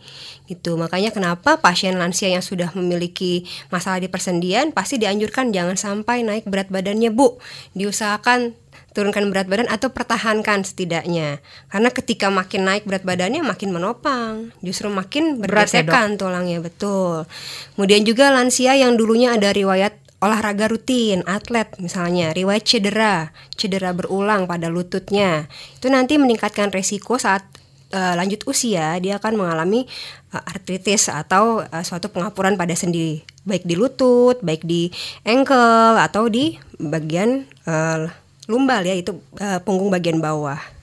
gitu. 0.46 0.78
Makanya 0.78 1.10
kenapa 1.10 1.58
pasien 1.58 1.98
lansia 1.98 2.30
yang 2.30 2.46
sudah 2.46 2.70
memiliki 2.78 3.46
masalah 3.74 3.98
di 3.98 4.10
persendian 4.10 4.70
pasti 4.70 5.02
dianjurkan 5.02 5.50
jangan 5.50 5.78
sampai 5.78 6.22
naik 6.22 6.46
berat 6.46 6.70
badannya, 6.70 7.10
Bu. 7.10 7.42
Diusahakan 7.74 8.54
turunkan 8.96 9.28
berat 9.28 9.52
badan 9.52 9.68
atau 9.68 9.92
pertahankan 9.92 10.64
setidaknya. 10.64 11.44
Karena 11.68 11.90
ketika 11.92 12.32
makin 12.32 12.64
naik 12.64 12.88
berat 12.88 13.04
badannya 13.04 13.44
makin 13.44 13.76
menopang, 13.76 14.56
justru 14.64 14.88
makin 14.88 15.44
Berat 15.44 15.68
ya, 15.68 15.84
bergesekan 15.84 16.16
tulangnya, 16.16 16.64
betul. 16.64 17.28
Kemudian 17.76 18.08
juga 18.08 18.32
lansia 18.32 18.72
yang 18.80 18.96
dulunya 18.96 19.36
ada 19.36 19.52
riwayat 19.52 20.05
olahraga 20.26 20.66
rutin, 20.68 21.22
atlet 21.30 21.70
misalnya, 21.78 22.34
riwayat 22.34 22.66
cedera, 22.66 23.30
cedera 23.54 23.94
berulang 23.94 24.50
pada 24.50 24.68
lututnya. 24.68 25.46
Itu 25.78 25.94
nanti 25.94 26.18
meningkatkan 26.18 26.74
resiko 26.74 27.22
saat 27.22 27.46
eh, 27.94 28.14
lanjut 28.18 28.44
usia 28.50 28.98
dia 28.98 29.22
akan 29.22 29.46
mengalami 29.46 29.86
eh, 30.34 30.44
artritis 30.52 31.08
atau 31.08 31.62
eh, 31.64 31.84
suatu 31.86 32.10
pengapuran 32.10 32.58
pada 32.58 32.74
sendi, 32.74 33.22
baik 33.46 33.64
di 33.64 33.78
lutut, 33.78 34.42
baik 34.42 34.66
di 34.66 34.90
ankle 35.24 36.02
atau 36.02 36.26
di 36.28 36.58
bagian 36.82 37.46
eh, 37.46 38.10
lumbal 38.50 38.82
ya, 38.84 38.98
itu 38.98 39.16
eh, 39.38 39.62
punggung 39.62 39.94
bagian 39.94 40.20
bawah. 40.20 40.75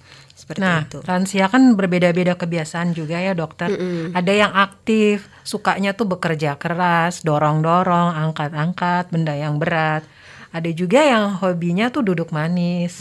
Seperti 0.43 0.59
Nah, 0.59 0.83
itu. 0.83 0.99
lansia 1.07 1.47
kan 1.47 1.79
berbeda-beda 1.79 2.35
kebiasaan 2.35 2.99
juga 2.99 3.15
ya 3.15 3.31
dokter. 3.31 3.71
Ada 4.11 4.33
yang 4.35 4.51
aktif, 4.51 5.31
sukanya 5.47 5.95
tuh 5.95 6.11
bekerja 6.11 6.59
keras, 6.59 7.23
dorong-dorong, 7.23 8.11
angkat-angkat 8.19 9.15
benda 9.15 9.39
yang 9.39 9.63
berat. 9.63 10.03
Ada 10.51 10.69
juga 10.75 10.99
yang 11.01 11.39
hobinya 11.39 11.89
tuh 11.89 12.03
duduk 12.03 12.29
manis, 12.29 12.99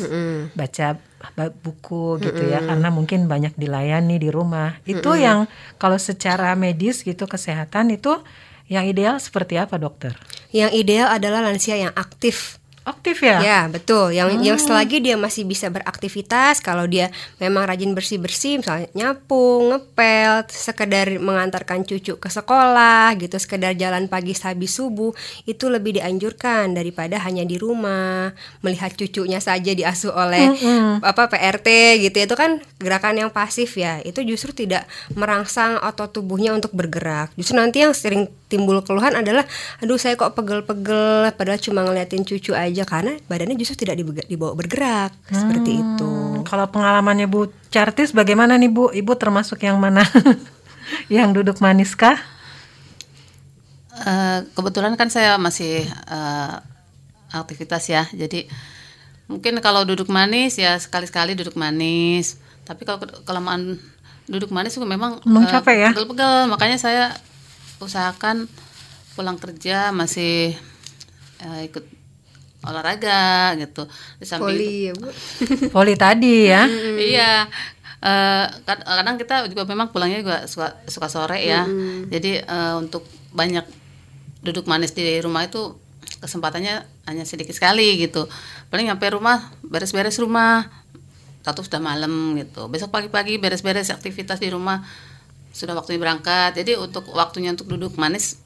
baca 0.53 1.01
ba- 1.33 1.49
buku 1.51 2.21
gitu 2.21 2.45
ya, 2.45 2.61
karena 2.61 2.87
mungkin 2.87 3.25
banyak 3.25 3.57
dilayani 3.57 4.21
di 4.21 4.29
rumah. 4.29 4.77
Itu 4.85 5.17
yang 5.17 5.49
kalau 5.75 5.97
secara 5.97 6.53
medis 6.53 7.01
gitu 7.01 7.25
kesehatan 7.25 7.89
itu 7.89 8.21
yang 8.69 8.85
ideal 8.85 9.17
seperti 9.17 9.57
apa 9.57 9.75
dokter? 9.75 10.13
Yang 10.53 10.77
ideal 10.77 11.09
adalah 11.09 11.41
lansia 11.41 11.75
yang 11.75 11.91
aktif 11.91 12.60
Aktif 12.81 13.21
ya? 13.21 13.37
Ya 13.45 13.61
betul. 13.69 14.09
Yang 14.09 14.41
yang 14.41 14.57
selagi 14.57 15.05
dia 15.05 15.13
masih 15.13 15.45
bisa 15.45 15.69
beraktivitas, 15.69 16.57
kalau 16.65 16.89
dia 16.89 17.13
memang 17.37 17.69
rajin 17.69 17.93
bersih 17.93 18.17
bersih, 18.17 18.57
misalnya 18.57 18.89
nyapu, 18.97 19.69
ngepel, 19.69 20.49
sekedar 20.49 21.13
mengantarkan 21.21 21.85
cucu 21.85 22.17
ke 22.17 22.29
sekolah, 22.33 23.13
gitu, 23.21 23.37
sekedar 23.37 23.77
jalan 23.77 24.09
pagi 24.09 24.33
habis 24.33 24.73
subuh, 24.73 25.13
itu 25.45 25.69
lebih 25.69 26.01
dianjurkan 26.01 26.73
daripada 26.73 27.21
hanya 27.21 27.45
di 27.45 27.61
rumah 27.61 28.33
melihat 28.65 28.97
cucunya 28.97 29.37
saja 29.37 29.77
diasuh 29.77 30.09
oleh 30.17 30.49
apa 31.05 31.29
PRT 31.29 32.01
gitu. 32.09 32.17
Itu 32.17 32.33
kan 32.33 32.65
gerakan 32.81 33.21
yang 33.21 33.29
pasif 33.29 33.77
ya. 33.77 34.01
Itu 34.01 34.25
justru 34.25 34.57
tidak 34.57 34.89
merangsang 35.13 35.77
otot 35.85 36.09
tubuhnya 36.17 36.57
untuk 36.57 36.73
bergerak. 36.73 37.29
Justru 37.37 37.61
nanti 37.61 37.85
yang 37.85 37.93
sering 37.93 38.25
timbul 38.49 38.81
keluhan 38.83 39.15
adalah, 39.15 39.45
aduh 39.79 40.01
saya 40.01 40.17
kok 40.17 40.33
pegel-pegel, 40.35 41.29
padahal 41.37 41.61
cuma 41.61 41.85
ngeliatin 41.85 42.25
cucu 42.27 42.51
aja 42.51 42.70
karena 42.81 43.19
badannya 43.25 43.55
justru 43.55 43.83
tidak 43.83 43.99
dibawa 44.25 44.53
bergerak 44.53 45.11
seperti 45.27 45.77
itu. 45.77 46.07
Hmm, 46.07 46.43
Kalau 46.43 46.67
pengalamannya 46.67 47.27
Bu 47.27 47.51
Cartis 47.67 48.11
bagaimana 48.11 48.55
nih 48.55 48.67
Bu? 48.67 48.89
Ibu 48.89 49.13
termasuk 49.15 49.59
yang 49.61 49.77
mana? 49.77 50.01
yang 51.11 51.31
duduk 51.31 51.59
manis 51.59 51.93
kah? 51.93 52.15
Eh, 53.91 54.39
kebetulan 54.55 54.95
kan 54.95 55.11
saya 55.11 55.35
masih 55.35 55.83
eh, 55.85 56.53
aktivitas 57.31 57.83
ya, 57.87 58.07
jadi 58.11 58.47
mungkin 59.27 59.59
kalau 59.59 59.83
duduk 59.83 60.07
manis 60.07 60.55
ya 60.55 60.75
sekali-sekali 60.75 61.35
duduk 61.35 61.55
manis. 61.55 62.39
Tapi 62.63 62.87
kalau 62.87 63.03
ke- 63.03 63.23
kelamaan 63.23 63.75
duduk 64.27 64.51
manis 64.51 64.75
juga 64.75 64.87
memang 64.87 65.19
Emang 65.23 65.43
eh, 65.43 65.51
capek 65.51 65.75
ya? 65.75 65.89
Pegel-pegel, 65.91 66.47
makanya 66.47 66.77
saya 66.79 67.03
usahakan 67.79 68.47
pulang 69.11 69.35
kerja 69.35 69.91
masih 69.91 70.55
eh, 71.39 71.61
ikut 71.67 71.83
olahraga 72.61 73.53
gitu. 73.57 73.85
Di 74.17 74.25
samping 74.25 74.53
itu- 74.53 74.61
Poli 74.61 74.73
ya 74.85 74.93
bu. 74.93 75.07
Poli 75.75 75.93
tadi 75.95 76.35
ya. 76.45 76.63
Iya. 76.97 77.31
Eh, 78.01 78.45
kad- 78.65 78.81
kadang 78.81 79.15
kita 79.15 79.45
juga 79.45 79.61
memang 79.63 79.93
pulangnya 79.93 80.19
juga 80.19 80.37
suka 80.49 80.73
suka 80.85 81.05
sore 81.05 81.41
ya. 81.41 81.65
Jadi 82.09 82.41
eh, 82.41 82.73
untuk 82.75 83.05
banyak 83.31 83.65
duduk 84.41 84.65
manis 84.65 84.91
di 84.91 85.05
rumah 85.21 85.45
itu 85.45 85.77
kesempatannya 86.17 86.81
hanya 87.05 87.23
sedikit 87.23 87.53
sekali 87.53 88.01
gitu. 88.01 88.25
Paling 88.69 88.89
nyampe 88.89 89.05
rumah 89.09 89.53
beres-beres 89.61 90.17
rumah. 90.17 90.65
Satu 91.41 91.61
sudah 91.61 91.81
malam 91.81 92.37
gitu. 92.37 92.69
Besok 92.69 92.89
pagi-pagi 92.89 93.37
beres-beres 93.37 93.89
aktivitas 93.89 94.37
di 94.37 94.49
rumah 94.49 94.81
sudah 95.53 95.73
waktunya 95.73 95.97
berangkat. 95.97 96.57
Jadi 96.57 96.77
untuk 96.77 97.05
waktunya 97.13 97.53
untuk 97.53 97.69
duduk 97.69 97.97
manis 97.97 98.40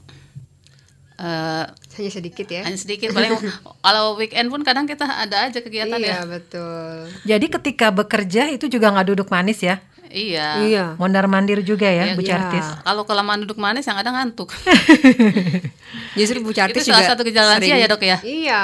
eh, 1.17 1.63
Hanya 1.95 2.11
sedikit 2.11 2.43
ya. 2.45 2.61
hanya 2.61 2.75
sedikit. 2.75 3.09
Paling 3.09 3.39
kalau 3.85 4.15
weekend 4.15 4.47
pun 4.47 4.61
kadang 4.61 4.83
kita 4.83 5.03
ada 5.05 5.47
aja 5.47 5.59
kegiatan 5.59 5.95
Iya 5.95 6.07
ya. 6.11 6.19
betul. 6.25 7.07
Jadi 7.23 7.45
ketika 7.49 7.87
bekerja 7.89 8.47
itu 8.49 8.67
juga 8.67 8.91
nggak 8.91 9.07
duduk 9.09 9.27
manis 9.27 9.59
ya? 9.59 9.79
Iya. 10.05 10.47
Iya. 10.61 10.85
Mondar 10.95 11.25
mandir 11.25 11.59
juga 11.59 11.87
ya, 11.87 12.07
Iya, 12.07 12.15
Bu 12.15 12.21
iya. 12.21 12.29
Cartis. 12.37 12.67
Kalau 12.79 13.03
kelamaan 13.03 13.41
duduk 13.41 13.57
manis 13.57 13.83
yang 13.83 13.95
ada 13.95 14.11
ngantuk. 14.11 14.53
Justru 16.15 16.39
Bu 16.39 16.51
Cartis 16.51 16.83
Itu 16.83 16.91
salah 16.91 17.03
juga 17.03 17.11
satu 17.11 17.21
gejala 17.23 17.47
lansia 17.53 17.67
sering- 17.69 17.81
ya, 17.81 17.87
Dok, 17.87 18.01
ya? 18.01 18.17
Iya. 18.21 18.61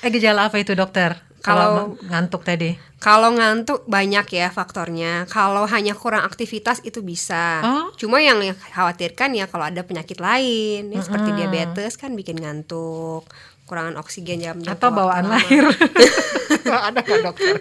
Eh 0.00 0.10
gejala 0.10 0.48
apa 0.48 0.56
itu 0.58 0.72
dokter? 0.72 1.16
Kalau- 1.44 2.00
ngantuk 2.00 2.40
tadi. 2.40 2.72
Kalau 2.96 3.28
ngantuk 3.30 3.84
banyak 3.84 4.24
ya 4.32 4.48
faktornya. 4.48 5.28
Kalau 5.28 5.68
hanya 5.68 5.92
kurang 5.92 6.24
aktivitas 6.24 6.80
itu 6.80 7.04
bisa. 7.04 7.60
Oh. 7.60 7.86
Cuma 7.94 8.16
yang 8.18 8.40
khawatirkan 8.72 9.36
ya 9.36 9.44
kalau 9.44 9.68
ada 9.68 9.84
penyakit 9.84 10.16
lain, 10.18 10.88
ya, 10.88 11.00
seperti 11.04 11.36
diabetes 11.36 12.00
kan 12.00 12.16
bikin 12.16 12.40
ngantuk, 12.40 13.28
kurangan 13.64 14.00
oksigen 14.00 14.40
jam 14.40 14.56
Atau 14.64 14.88
bawaan 14.88 15.28
lahir. 15.28 15.68
ada 16.88 16.96
nggak 16.96 17.20
dokter? 17.22 17.54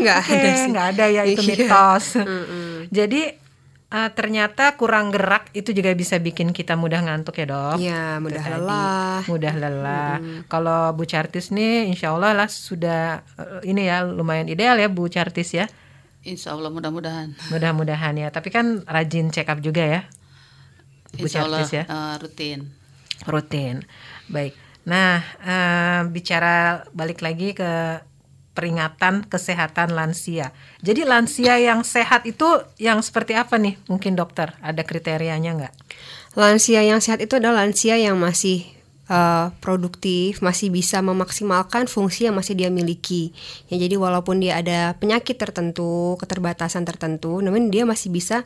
Nggak 0.00 0.18
ada 0.22 0.48
sih. 0.56 0.68
nggak 0.72 0.86
ada 0.96 1.04
ya 1.06 1.22
itu 1.24 1.40
Iya. 1.44 1.48
mitos. 1.68 2.06
Jadi 2.88 3.22
eh, 3.86 4.10
ternyata 4.12 4.74
kurang 4.74 5.14
gerak 5.14 5.50
itu 5.54 5.70
juga 5.70 5.94
bisa 5.94 6.18
bikin 6.18 6.50
kita 6.50 6.74
mudah 6.74 7.00
ngantuk 7.06 7.38
ya 7.38 7.46
dok. 7.46 7.76
Iya, 7.78 8.18
mudah 8.18 8.42
tadi. 8.42 8.52
lelah. 8.58 9.18
Mudah 9.30 9.54
lelah. 9.54 10.14
Kalau 10.46 10.90
Bu 10.92 11.06
Cartis 11.06 11.50
nih, 11.50 11.86
insya 11.86 12.10
Allah 12.10 12.34
lah 12.34 12.48
sudah 12.50 13.22
eh, 13.38 13.70
ini 13.70 13.86
ya 13.86 14.02
lumayan 14.02 14.50
ideal 14.50 14.76
ya 14.76 14.90
Bu 14.90 15.06
Cartis 15.06 15.54
ya. 15.54 15.66
Insya 16.26 16.58
Allah 16.58 16.74
mudah-mudahan. 16.74 17.38
Mudah-mudahan 17.54 18.18
ya. 18.18 18.28
Tapi 18.34 18.50
kan 18.50 18.82
rajin 18.82 19.30
check 19.30 19.46
up 19.46 19.62
juga 19.62 19.86
ya. 19.86 20.00
Bu 21.14 21.30
Insya 21.30 21.46
Allah 21.46 21.62
Cartis 21.62 21.72
ya. 21.72 21.84
eh, 21.86 22.14
rutin. 22.18 22.60
rutin. 23.24 23.76
Baik. 24.26 24.52
Nah, 24.86 25.18
eh, 25.42 26.00
bicara 26.10 26.82
balik 26.90 27.18
lagi 27.18 27.54
ke 27.54 28.02
peringatan 28.56 29.28
kesehatan 29.28 29.92
lansia. 29.92 30.56
Jadi 30.80 31.04
lansia 31.04 31.60
yang 31.60 31.84
sehat 31.84 32.24
itu 32.24 32.64
yang 32.80 33.04
seperti 33.04 33.36
apa 33.36 33.60
nih? 33.60 33.76
Mungkin 33.92 34.16
dokter 34.16 34.56
ada 34.64 34.80
kriterianya 34.80 35.52
nggak? 35.60 35.74
Lansia 36.40 36.80
yang 36.80 37.04
sehat 37.04 37.20
itu 37.20 37.36
adalah 37.36 37.68
lansia 37.68 38.00
yang 38.00 38.16
masih 38.16 38.76
uh, 39.10 39.54
produktif, 39.62 40.42
masih 40.42 40.70
bisa 40.70 41.00
memaksimalkan 41.02 41.86
fungsi 41.90 42.28
yang 42.28 42.36
masih 42.36 42.58
dia 42.58 42.70
miliki. 42.70 43.32
Ya 43.70 43.80
jadi 43.80 43.96
walaupun 43.98 44.42
dia 44.42 44.60
ada 44.60 44.94
penyakit 44.98 45.38
tertentu, 45.38 46.18
keterbatasan 46.20 46.84
tertentu, 46.86 47.38
namun 47.42 47.70
dia 47.70 47.86
masih 47.86 48.12
bisa 48.12 48.42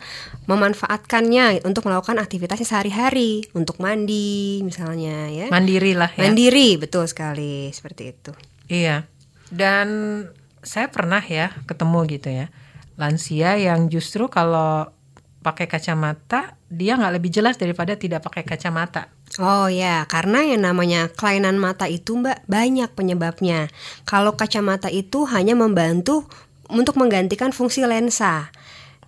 memanfaatkannya 0.46 1.64
untuk 1.64 1.88
melakukan 1.88 2.20
aktivitasnya 2.20 2.66
sehari-hari, 2.68 3.44
untuk 3.56 3.80
mandi 3.80 4.60
misalnya 4.64 5.28
ya. 5.32 5.46
Mandiri 5.52 5.92
lah 5.96 6.12
ya. 6.14 6.28
Mandiri, 6.28 6.76
betul 6.78 7.04
sekali 7.08 7.72
seperti 7.72 8.02
itu. 8.12 8.32
Iya. 8.70 9.08
Dan 9.50 9.88
saya 10.62 10.88
pernah 10.88 11.20
ya 11.20 11.52
ketemu 11.66 11.98
gitu 12.06 12.28
ya 12.30 12.46
lansia 13.00 13.56
yang 13.56 13.88
justru 13.88 14.28
kalau 14.28 14.92
pakai 15.40 15.64
kacamata 15.64 16.60
dia 16.68 17.00
nggak 17.00 17.16
lebih 17.16 17.32
jelas 17.32 17.56
daripada 17.56 17.96
tidak 17.96 18.20
pakai 18.20 18.44
kacamata. 18.44 19.08
Oh 19.40 19.72
ya, 19.72 20.04
karena 20.04 20.44
yang 20.44 20.68
namanya 20.68 21.08
kelainan 21.08 21.56
mata 21.56 21.88
itu 21.88 22.20
mbak 22.20 22.44
banyak 22.44 22.92
penyebabnya. 22.92 23.72
Kalau 24.04 24.36
kacamata 24.36 24.92
itu 24.92 25.24
hanya 25.32 25.56
membantu 25.56 26.28
untuk 26.68 27.00
menggantikan 27.00 27.56
fungsi 27.56 27.82
lensa. 27.88 28.52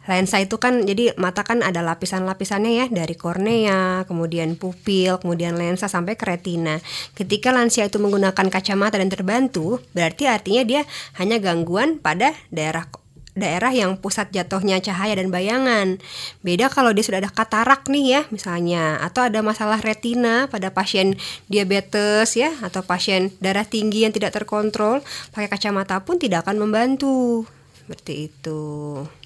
Lensa 0.03 0.43
itu 0.43 0.59
kan 0.59 0.83
jadi 0.83 1.15
mata 1.15 1.47
kan 1.47 1.63
ada 1.63 1.79
lapisan-lapisannya 1.79 2.73
ya 2.75 2.87
dari 2.91 3.15
kornea, 3.15 4.03
kemudian 4.11 4.59
pupil, 4.59 5.23
kemudian 5.23 5.55
lensa 5.55 5.87
sampai 5.87 6.19
ke 6.19 6.27
retina. 6.27 6.83
Ketika 7.15 7.55
lansia 7.55 7.87
itu 7.87 8.03
menggunakan 8.03 8.51
kacamata 8.51 8.99
dan 8.99 9.07
terbantu, 9.07 9.79
berarti 9.95 10.27
artinya 10.27 10.63
dia 10.67 10.83
hanya 11.23 11.39
gangguan 11.39 12.03
pada 12.03 12.35
daerah 12.51 12.91
daerah 13.33 13.73
yang 13.73 13.97
pusat 13.97 14.29
jatuhnya 14.29 14.83
cahaya 14.85 15.17
dan 15.17 15.33
bayangan. 15.33 15.97
Beda 16.45 16.69
kalau 16.69 16.93
dia 16.93 17.01
sudah 17.01 17.25
ada 17.25 17.33
katarak 17.33 17.89
nih 17.89 18.05
ya 18.19 18.23
misalnya 18.29 19.01
atau 19.01 19.25
ada 19.25 19.41
masalah 19.41 19.81
retina 19.81 20.53
pada 20.53 20.69
pasien 20.69 21.17
diabetes 21.49 22.37
ya 22.37 22.53
atau 22.61 22.85
pasien 22.85 23.33
darah 23.41 23.65
tinggi 23.65 24.05
yang 24.05 24.13
tidak 24.13 24.37
terkontrol, 24.37 25.01
pakai 25.33 25.49
kacamata 25.49 26.05
pun 26.05 26.21
tidak 26.21 26.45
akan 26.45 26.69
membantu. 26.69 27.49
Seperti 27.85 28.31
itu. 28.31 28.61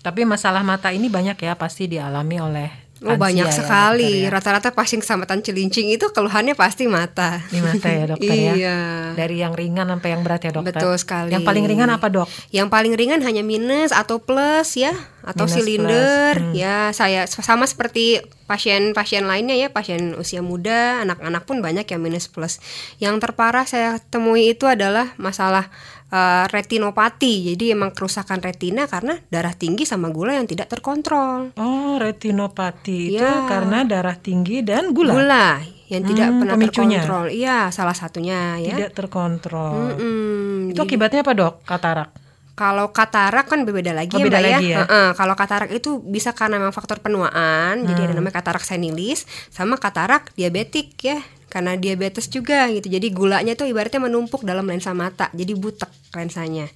Tapi 0.00 0.24
masalah 0.24 0.64
mata 0.64 0.90
ini 0.90 1.06
banyak 1.12 1.36
ya 1.36 1.54
pasti 1.54 1.86
dialami 1.86 2.36
oleh 2.40 2.86
Oh 3.04 3.12
lansia 3.12 3.20
banyak 3.28 3.48
ya, 3.52 3.52
sekali. 3.52 4.12
ya. 4.24 4.32
Rata-rata 4.32 4.72
pasien 4.72 5.04
kecamatan 5.04 5.44
Cilincing 5.44 5.92
itu 5.92 6.08
keluhannya 6.16 6.56
pasti 6.56 6.88
mata. 6.88 7.44
Di 7.52 7.60
mata 7.60 7.92
ya 7.92 8.04
dokter 8.08 8.32
ya. 8.32 8.52
Iya. 8.56 8.78
Dari 9.12 9.36
yang 9.44 9.52
ringan 9.52 9.84
sampai 9.92 10.16
yang 10.16 10.24
berat 10.24 10.48
ya 10.48 10.52
dokter. 10.56 10.80
Betul 10.80 10.96
sekali. 10.96 11.28
Yang 11.28 11.44
paling 11.44 11.64
ringan 11.68 11.92
apa 11.92 12.08
dok? 12.08 12.24
Yang 12.48 12.68
paling 12.72 12.92
ringan 12.96 13.20
hanya 13.20 13.44
minus 13.44 13.92
atau 13.92 14.16
plus 14.16 14.80
ya, 14.80 14.96
atau 15.20 15.44
Minus 15.44 15.52
silinder. 15.60 16.34
plus, 16.40 16.48
hmm. 16.48 16.54
Ya, 16.56 16.88
saya 16.96 17.28
sama 17.28 17.68
seperti 17.68 18.24
pasien-pasien 18.48 19.28
lainnya 19.28 19.60
ya, 19.60 19.68
pasien 19.68 20.16
usia 20.16 20.40
muda, 20.40 21.04
anak-anak 21.04 21.44
pun 21.44 21.60
banyak 21.60 21.84
yang 21.84 22.00
minus 22.00 22.32
plus. 22.32 22.64
Yang 22.96 23.20
terparah 23.28 23.68
saya 23.68 24.00
temui 24.08 24.56
itu 24.56 24.64
adalah 24.64 25.12
masalah 25.20 25.68
eh, 26.08 26.44
retinopati. 26.46 27.50
Jadi 27.50 27.70
emang 27.70 27.90
kerusakan 27.90 28.38
retina 28.38 28.84
karena 28.84 29.18
darah 29.26 29.52
tinggi 29.52 29.82
sama 29.82 30.08
gula 30.08 30.34
yang 30.34 30.44
tidak 30.44 30.68
terkontrol. 30.68 31.50
Oh 31.56 31.96
retinopati 31.96 33.12
itu 33.12 33.18
Ya. 33.18 33.46
karena 33.46 33.82
darah 33.82 34.14
tinggi 34.14 34.60
dan 34.60 34.90
gula. 34.90 35.12
Gula 35.12 35.48
yang 35.86 36.02
tidak 36.02 36.26
Hmm, 36.28 36.38
pernah 36.40 36.54
pemicunya. 36.56 36.98
terkontrol. 36.98 37.26
Iya, 37.30 37.58
salah 37.70 37.94
satunya 37.94 38.58
ya. 38.58 38.74
Tidak 38.74 38.92
terkontrol. 38.92 39.94
Mm-mm. 39.94 40.70
Itu 40.70 40.80
akibatnya 40.80 41.22
apa 41.22 41.32
dok? 41.32 41.54
Katarak. 41.62 42.10
Kalau 42.52 42.88
katarak 42.88 43.46
kan 43.46 43.62
berbeda 43.62 43.92
lagi 43.92 44.16
Oh, 44.16 44.18
ya 44.18 44.24
beda 44.24 44.38
Mbak 44.38 44.48
lagi 44.48 44.66
ya. 44.66 44.78
Heeh, 44.80 45.08
kalau 45.12 45.36
katarak 45.36 45.68
itu 45.68 46.00
bisa 46.00 46.32
karena 46.32 46.56
memang 46.56 46.72
faktor 46.72 46.98
penuaan, 46.98 47.84
jadi 47.84 48.00
Hmm. 48.00 48.06
ada 48.08 48.14
namanya 48.16 48.34
katarak 48.34 48.64
senilis, 48.64 49.28
sama 49.52 49.76
katarak 49.76 50.32
diabetik 50.34 50.96
ya, 50.98 51.20
karena 51.56 51.72
diabetes 51.72 52.28
juga 52.28 52.68
gitu. 52.68 52.92
Jadi 52.92 53.08
gulanya 53.16 53.56
tuh 53.56 53.64
ibaratnya 53.64 54.04
menumpuk 54.04 54.44
dalam 54.44 54.68
lensa 54.68 54.92
mata, 54.92 55.32
jadi 55.32 55.56
butek 55.56 55.88
lensanya. 56.12 56.68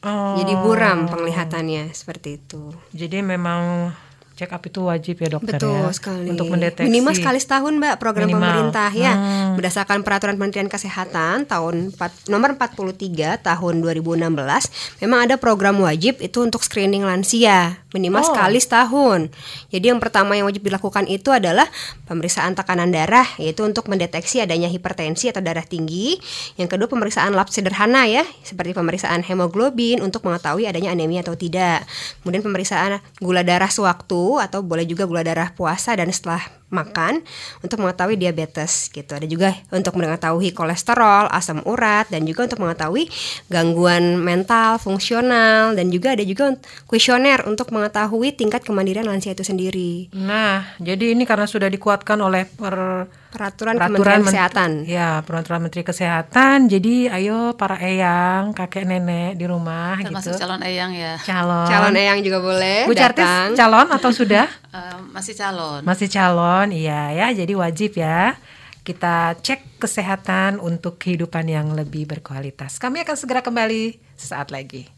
Oh. 0.00 0.40
Jadi 0.40 0.56
buram 0.56 1.04
penglihatannya 1.04 1.92
seperti 1.92 2.40
itu. 2.40 2.72
Jadi 2.96 3.20
memang 3.20 3.92
check 4.32 4.48
up 4.48 4.64
itu 4.64 4.80
wajib 4.88 5.20
ya 5.20 5.36
dokter 5.36 5.60
Betul 5.60 5.84
ya. 5.84 5.92
sekali. 5.92 6.32
Untuk 6.32 6.48
mendeteksi. 6.48 6.88
Minimal 6.88 7.12
sekali 7.12 7.38
setahun, 7.38 7.76
Mbak, 7.76 7.94
program 8.00 8.32
Minimal. 8.32 8.40
pemerintah 8.40 8.90
ya. 8.90 9.12
Hmm. 9.12 9.54
Berdasarkan 9.60 10.00
peraturan 10.00 10.40
Kementerian 10.40 10.72
Kesehatan 10.72 11.44
tahun 11.44 11.92
4, 11.92 12.32
nomor 12.32 12.56
43 12.56 13.36
tahun 13.44 13.74
2016, 13.84 15.04
memang 15.04 15.18
ada 15.28 15.36
program 15.36 15.76
wajib 15.84 16.18
itu 16.24 16.40
untuk 16.40 16.64
screening 16.64 17.04
lansia 17.04 17.81
minimal 17.92 18.24
Oh. 18.24 18.28
sekali 18.32 18.58
setahun. 18.58 19.28
Jadi 19.72 19.92
yang 19.92 20.00
pertama 20.00 20.36
yang 20.36 20.48
wajib 20.48 20.64
dilakukan 20.64 21.08
itu 21.08 21.28
adalah 21.32 21.68
pemeriksaan 22.08 22.56
tekanan 22.56 22.92
darah 22.92 23.24
yaitu 23.36 23.64
untuk 23.64 23.88
mendeteksi 23.88 24.40
adanya 24.44 24.68
hipertensi 24.68 25.28
atau 25.28 25.40
darah 25.44 25.64
tinggi. 25.64 26.16
Yang 26.56 26.76
kedua 26.76 26.88
pemeriksaan 26.88 27.32
lab 27.36 27.52
sederhana 27.52 28.08
ya, 28.08 28.24
seperti 28.44 28.72
pemeriksaan 28.72 29.24
hemoglobin 29.24 30.00
untuk 30.00 30.24
mengetahui 30.24 30.68
adanya 30.68 30.92
anemia 30.92 31.24
atau 31.24 31.36
tidak. 31.36 31.84
Kemudian 32.24 32.42
pemeriksaan 32.44 32.98
gula 33.20 33.44
darah 33.44 33.68
sewaktu 33.68 34.40
atau 34.40 34.64
boleh 34.64 34.88
juga 34.88 35.04
gula 35.04 35.22
darah 35.22 35.52
puasa 35.52 35.92
dan 35.96 36.08
setelah 36.08 36.61
makan 36.72 37.20
untuk 37.60 37.84
mengetahui 37.84 38.16
diabetes 38.16 38.88
gitu. 38.90 39.12
Ada 39.12 39.28
juga 39.28 39.54
untuk 39.70 40.00
mengetahui 40.00 40.56
kolesterol, 40.56 41.28
asam 41.30 41.60
urat 41.68 42.08
dan 42.08 42.24
juga 42.24 42.48
untuk 42.48 42.64
mengetahui 42.64 43.06
gangguan 43.52 44.18
mental, 44.18 44.80
fungsional 44.80 45.76
dan 45.76 45.92
juga 45.92 46.16
ada 46.16 46.24
juga 46.24 46.56
kuesioner 46.88 47.44
untuk 47.44 47.70
mengetahui 47.70 48.34
tingkat 48.34 48.64
kemandirian 48.64 49.06
lansia 49.06 49.36
itu 49.36 49.44
sendiri. 49.44 50.08
Nah, 50.16 50.74
jadi 50.80 51.12
ini 51.12 51.28
karena 51.28 51.44
sudah 51.44 51.68
dikuatkan 51.68 52.18
oleh 52.18 52.48
per 52.48 53.06
Peraturan, 53.32 53.74
Kementerian 53.74 54.20
Men- 54.20 54.28
Kesehatan. 54.28 54.70
Ya, 54.84 55.24
peraturan 55.24 55.64
Menteri 55.64 55.80
Kesehatan. 55.80 56.68
Jadi 56.68 57.08
ayo 57.08 57.56
para 57.56 57.80
eyang, 57.80 58.52
kakek 58.52 58.84
nenek 58.84 59.34
di 59.34 59.44
rumah 59.44 59.96
termasuk 59.98 60.36
gitu. 60.36 60.44
calon 60.44 60.60
eyang 60.60 60.92
ya 60.92 61.16
Calon. 61.18 61.64
Calon 61.64 61.96
eyang 61.96 62.20
juga 62.20 62.38
boleh 62.38 62.84
Bu 62.84 62.92
Cartis 62.92 63.24
datang. 63.24 63.56
calon 63.56 63.88
atau 63.88 64.10
sudah? 64.12 64.46
Eh, 64.72 64.96
masih 65.12 65.32
calon 65.32 65.80
Masih 65.82 66.08
calon, 66.08 66.72
iya 66.72 67.12
ya. 67.12 67.28
Jadi 67.30 67.52
wajib 67.52 67.92
ya 67.92 68.40
kita 68.80 69.36
cek 69.36 69.76
kesehatan 69.76 70.56
untuk 70.58 70.96
kehidupan 70.96 71.44
yang 71.44 71.72
lebih 71.72 72.04
berkualitas. 72.04 72.76
Kami 72.76 73.00
akan 73.00 73.12
segera 73.14 73.40
kembali 73.40 74.00
sesaat 74.14 74.48
lagi. 74.48 74.88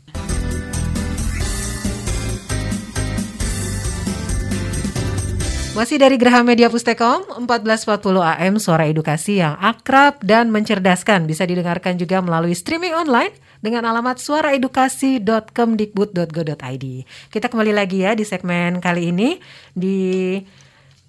Masih 5.74 5.98
dari 5.98 6.14
Geraha 6.22 6.46
Media 6.46 6.70
Pustekom 6.70 7.26
1440 7.34 8.22
AM 8.22 8.62
Suara 8.62 8.87
Edukasi 8.87 9.42
yang 9.42 9.58
akrab 9.58 10.22
dan 10.22 10.54
mencerdaskan 10.54 11.26
bisa 11.26 11.42
didengarkan 11.50 11.98
juga 11.98 12.22
melalui 12.22 12.54
streaming 12.54 12.94
online 12.94 13.34
dengan 13.58 13.82
alamat 13.90 14.22
suaraedukasi.kemdikbud.go.id. 14.22 16.87
Kita 17.26 17.50
kembali 17.50 17.74
lagi 17.74 18.06
ya 18.06 18.14
di 18.14 18.22
segmen 18.22 18.78
kali 18.78 19.10
ini 19.10 19.42
di 19.74 20.38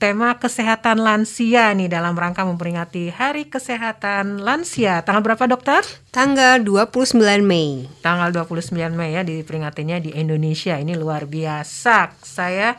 tema 0.01 0.33
kesehatan 0.41 0.97
lansia 0.97 1.69
nih 1.77 1.85
dalam 1.85 2.17
rangka 2.17 2.41
memperingati 2.41 3.13
Hari 3.13 3.53
Kesehatan 3.53 4.41
Lansia. 4.41 5.05
Tanggal 5.05 5.21
berapa 5.21 5.45
dokter? 5.45 5.85
Tanggal 6.09 6.65
29 6.65 7.21
Mei. 7.45 7.85
Tanggal 8.01 8.33
29 8.33 8.73
Mei 8.97 9.13
ya 9.13 9.21
diperingatinya 9.21 10.01
di 10.01 10.17
Indonesia. 10.17 10.81
Ini 10.81 10.97
luar 10.97 11.29
biasa. 11.29 12.17
Saya 12.25 12.73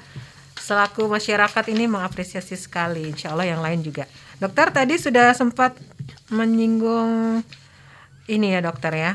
selaku 0.66 1.06
masyarakat 1.06 1.64
ini 1.70 1.86
mengapresiasi 1.86 2.58
sekali. 2.58 3.06
Insya 3.06 3.38
Allah 3.38 3.46
yang 3.46 3.62
lain 3.62 3.86
juga. 3.86 4.10
Dokter 4.42 4.74
tadi 4.74 4.98
sudah 4.98 5.30
sempat 5.30 5.78
menyinggung 6.34 7.46
ini 8.26 8.46
ya 8.50 8.60
dokter 8.66 8.90
ya. 8.98 9.12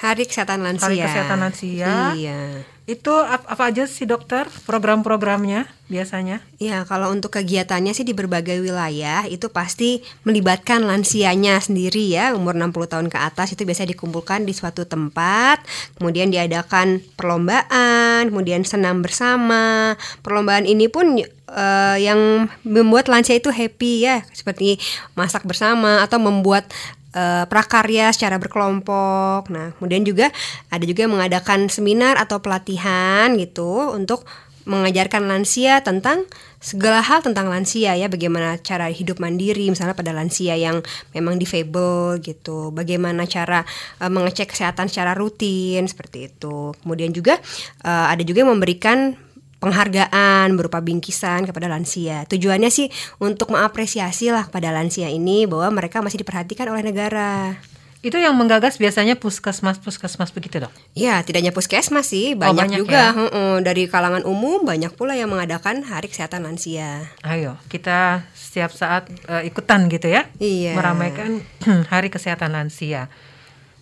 Hari 0.00 0.24
Kesehatan 0.24 0.64
Lansia. 0.64 0.88
Hari 0.88 0.96
Kesehatan 1.04 1.38
Lansia. 1.44 2.16
Iya. 2.16 2.40
Itu 2.86 3.10
ap- 3.18 3.50
apa 3.50 3.74
aja 3.74 3.82
sih 3.90 4.06
dokter 4.06 4.46
program-programnya 4.62 5.66
biasanya? 5.90 6.38
Ya, 6.62 6.86
kalau 6.86 7.10
untuk 7.10 7.34
kegiatannya 7.34 7.90
sih 7.90 8.06
di 8.06 8.14
berbagai 8.14 8.62
wilayah 8.62 9.26
itu 9.26 9.50
pasti 9.50 10.06
melibatkan 10.22 10.86
lansianya 10.86 11.58
sendiri 11.58 12.06
ya, 12.06 12.30
umur 12.38 12.54
60 12.54 12.86
tahun 12.86 13.06
ke 13.10 13.18
atas 13.18 13.58
itu 13.58 13.66
biasa 13.66 13.90
dikumpulkan 13.90 14.46
di 14.46 14.54
suatu 14.54 14.86
tempat, 14.86 15.66
kemudian 15.98 16.30
diadakan 16.30 17.02
perlombaan, 17.18 18.30
kemudian 18.30 18.62
senam 18.62 19.02
bersama. 19.02 19.98
Perlombaan 20.22 20.62
ini 20.62 20.86
pun 20.86 21.18
eh, 21.26 21.96
yang 21.98 22.46
membuat 22.62 23.10
lansia 23.10 23.34
itu 23.34 23.50
happy 23.50 24.06
ya, 24.06 24.22
seperti 24.30 24.78
masak 25.18 25.42
bersama 25.42 26.06
atau 26.06 26.22
membuat 26.22 26.70
eh, 27.14 27.44
prakarya 27.46 28.10
secara 28.10 28.40
berkelompok. 28.40 29.52
Nah, 29.52 29.76
kemudian 29.78 30.02
juga 30.02 30.32
ada 30.72 30.84
juga 30.86 31.06
yang 31.06 31.14
mengadakan 31.14 31.70
seminar 31.70 32.18
atau 32.18 32.40
pelatihan 32.42 33.34
gitu 33.38 33.94
untuk 33.94 34.26
mengajarkan 34.66 35.30
lansia 35.30 35.78
tentang 35.86 36.26
segala 36.58 36.98
hal 36.98 37.22
tentang 37.22 37.46
lansia 37.46 37.94
ya. 37.94 38.10
Bagaimana 38.10 38.58
cara 38.58 38.90
hidup 38.90 39.22
mandiri 39.22 39.70
misalnya 39.70 39.94
pada 39.94 40.10
lansia 40.10 40.58
yang 40.58 40.82
memang 41.14 41.38
difabel 41.38 42.18
gitu. 42.18 42.74
Bagaimana 42.74 43.24
cara 43.30 43.62
eh, 44.02 44.10
mengecek 44.10 44.50
kesehatan 44.50 44.90
secara 44.90 45.14
rutin 45.14 45.86
seperti 45.86 46.34
itu. 46.34 46.74
Kemudian 46.82 47.14
juga 47.14 47.38
eh, 47.86 48.06
ada 48.10 48.22
juga 48.26 48.42
yang 48.42 48.58
memberikan 48.58 49.25
penghargaan 49.58 50.52
berupa 50.54 50.78
bingkisan 50.80 51.48
kepada 51.48 51.66
lansia. 51.66 52.24
Tujuannya 52.28 52.68
sih 52.68 52.88
untuk 53.18 53.52
mengapresiasi 53.52 54.30
lah 54.30 54.48
pada 54.48 54.70
lansia 54.70 55.08
ini 55.08 55.44
bahwa 55.44 55.80
mereka 55.80 56.00
masih 56.00 56.20
diperhatikan 56.20 56.68
oleh 56.68 56.84
negara. 56.84 57.56
Itu 58.04 58.22
yang 58.22 58.38
menggagas 58.38 58.78
biasanya 58.78 59.18
puskesmas 59.18 59.82
puskesmas 59.82 60.30
begitu 60.30 60.62
dok. 60.62 60.70
Ya, 60.94 61.18
tidak 61.26 61.42
hanya 61.42 61.50
puskesmas 61.50 62.06
sih, 62.06 62.38
banyak, 62.38 62.54
Oh, 62.54 62.54
banyak 62.54 62.78
juga 62.78 63.02
ya? 63.02 63.16
heeh, 63.16 63.54
dari 63.66 63.90
kalangan 63.90 64.22
umum 64.22 64.62
banyak 64.62 64.94
pula 64.94 65.18
yang 65.18 65.26
mengadakan 65.26 65.82
Hari 65.82 66.06
Kesehatan 66.06 66.46
Lansia. 66.46 67.10
Ayo 67.26 67.58
kita 67.66 68.22
setiap 68.30 68.70
saat 68.70 69.10
eh, 69.26 69.48
ikutan 69.50 69.90
gitu 69.90 70.06
ya, 70.06 70.28
Iya. 70.38 70.78
meramaikan 70.78 71.42
Hari 71.92 72.06
Kesehatan 72.06 72.54
Lansia. 72.54 73.10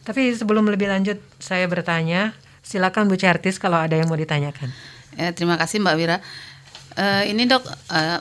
Tapi 0.08 0.32
sebelum 0.32 0.72
lebih 0.72 0.88
lanjut, 0.88 1.20
saya 1.36 1.68
bertanya, 1.68 2.32
Silakan 2.64 3.12
Bu 3.12 3.20
Certis 3.20 3.60
kalau 3.60 3.76
ada 3.76 3.92
yang 3.92 4.08
mau 4.08 4.16
ditanyakan. 4.16 4.72
Ya, 5.14 5.30
terima 5.30 5.54
kasih 5.54 5.78
Mbak 5.78 5.96
Wira. 5.96 6.18
Eh, 6.94 7.30
ini 7.30 7.46
dok, 7.46 7.62
eh, 7.90 8.18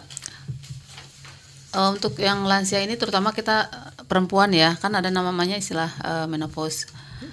untuk 1.73 2.13
yang 2.17 2.45
lansia 2.45 2.81
ini 2.81 2.93
terutama 2.93 3.33
kita 3.33 3.65
perempuan 4.05 4.53
ya, 4.53 4.77
kan 4.77 4.93
ada 4.93 5.09
namanya 5.09 5.57
istilah 5.57 5.89
eh, 5.99 6.25
menopause. 6.25 6.85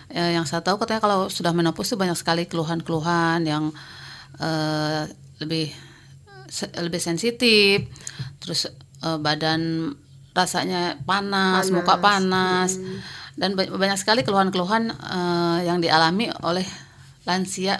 Eh, 0.08 0.32
yang 0.32 0.44
saya 0.44 0.60
tahu 0.60 0.80
katanya 0.80 1.00
kalau 1.00 1.28
sudah 1.28 1.52
menopause 1.52 1.92
itu 1.92 1.98
banyak 1.98 2.16
sekali 2.16 2.44
keluhan-keluhan 2.44 3.44
yang 3.44 3.68
eh, 4.36 5.04
lebih 5.38 5.68
se- 6.48 6.72
lebih 6.74 6.98
sensitif, 6.98 7.84
terus 8.38 8.64
eh, 9.00 9.18
badan 9.18 9.92
rasanya 10.32 10.96
panas, 11.04 11.68
muka 11.74 11.94
panas, 12.00 12.70
dan 13.34 13.52
ba- 13.52 13.68
banyak 13.68 13.98
sekali 13.98 14.24
keluhan-keluhan 14.24 14.88
eh, 14.88 15.58
yang 15.64 15.84
dialami 15.84 16.32
oleh 16.40 16.64
lansia 17.22 17.76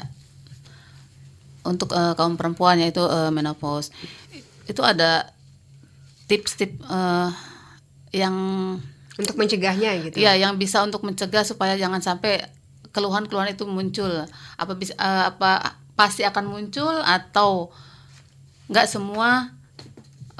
untuk 1.64 1.92
eh, 1.92 2.14
kaum 2.16 2.34
perempuan 2.40 2.80
yaitu 2.80 3.02
eh, 3.04 3.30
menopause 3.32 3.92
itu 4.68 4.80
ada 4.80 5.30
tips-tips 6.30 6.78
eh, 6.86 7.28
yang 8.14 8.34
Untuk 9.18 9.36
mencegahnya 9.36 9.90
gitu. 10.08 10.16
ya 10.16 10.34
yang 10.38 10.56
bisa 10.56 10.80
untuk 10.82 11.04
mencegah 11.04 11.44
supaya 11.44 11.76
jangan 11.76 12.00
sampai 12.00 12.40
keluhan-keluhan 12.90 13.54
itu 13.54 13.66
muncul 13.66 14.26
apa 14.58 14.72
bisa 14.74 14.94
eh, 14.98 15.24
apa 15.30 15.78
pasti 15.94 16.24
akan 16.24 16.48
muncul 16.48 17.02
atau 17.04 17.68
nggak 18.70 18.86
semua 18.88 19.52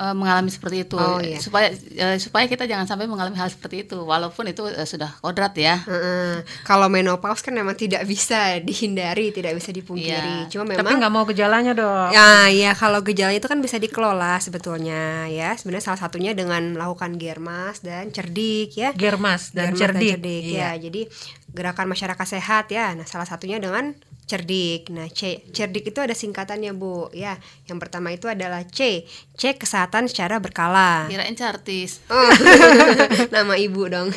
eh, 0.01 0.15
mengalami 0.17 0.49
seperti 0.49 0.89
itu 0.89 0.97
Oh, 0.97 1.21
iya. 1.21 1.37
supaya 1.37 1.69
eh, 1.71 2.17
supaya 2.17 2.49
kita 2.49 2.65
jangan 2.65 2.89
sampai 2.89 3.05
mengalami 3.05 3.37
hal 3.37 3.47
seperti 3.47 3.85
itu 3.85 4.01
walaupun 4.01 4.49
itu 4.49 4.65
eh, 4.67 4.89
sudah 4.89 5.21
kodrat 5.21 5.53
ya 5.55 5.77
Heeh. 5.85 6.41
Kalau 6.65 6.89
menopause 6.89 7.45
kan 7.45 7.53
memang 7.53 7.77
tidak 7.77 8.09
bisa 8.09 8.57
dihindari, 8.61 9.29
tidak 9.31 9.53
bisa 9.55 9.71
dipungkiri. 9.71 10.47
Iya. 10.47 10.49
Cuma 10.49 10.65
Tapi 10.65 10.81
memang 10.81 10.97
nggak 10.99 11.13
mau 11.13 11.25
gejalanya 11.29 11.73
dong. 11.77 12.11
Ya, 12.11 12.49
ya 12.49 12.73
kalau 12.73 13.05
gejala 13.05 13.35
itu 13.35 13.45
kan 13.45 13.61
bisa 13.61 13.77
dikelola 13.77 14.41
sebetulnya 14.41 15.27
ya. 15.29 15.53
Sebenarnya 15.55 15.93
salah 15.93 16.01
satunya 16.01 16.33
dengan 16.33 16.73
melakukan 16.73 17.19
germas 17.21 17.83
dan 17.83 18.09
cerdik 18.09 18.73
ya. 18.73 18.95
Germas 18.95 19.51
dan 19.53 19.75
Germas 19.75 20.01
cerdik. 20.01 20.45
ya. 20.47 20.73
Jadi 20.77 21.11
gerakan 21.51 21.91
masyarakat 21.91 22.27
sehat 22.31 22.71
ya. 22.71 22.95
Nah, 22.95 23.05
salah 23.05 23.27
satunya 23.27 23.59
dengan 23.59 23.93
cerdik. 24.31 24.95
Nah, 24.95 25.11
C, 25.11 25.43
cerdik 25.51 25.91
itu 25.91 25.99
ada 25.99 26.15
singkatannya, 26.15 26.71
Bu. 26.71 27.11
Ya, 27.11 27.35
yang 27.67 27.83
pertama 27.83 28.15
itu 28.15 28.31
adalah 28.31 28.63
C, 28.63 29.03
C 29.35 29.59
kesehatan 29.59 30.07
secara 30.07 30.39
berkala. 30.39 31.11
kirain 31.11 31.35
cartis 31.35 31.99
Oh, 32.07 32.31
nama 33.35 33.59
ibu 33.59 33.91
dong. 33.91 34.15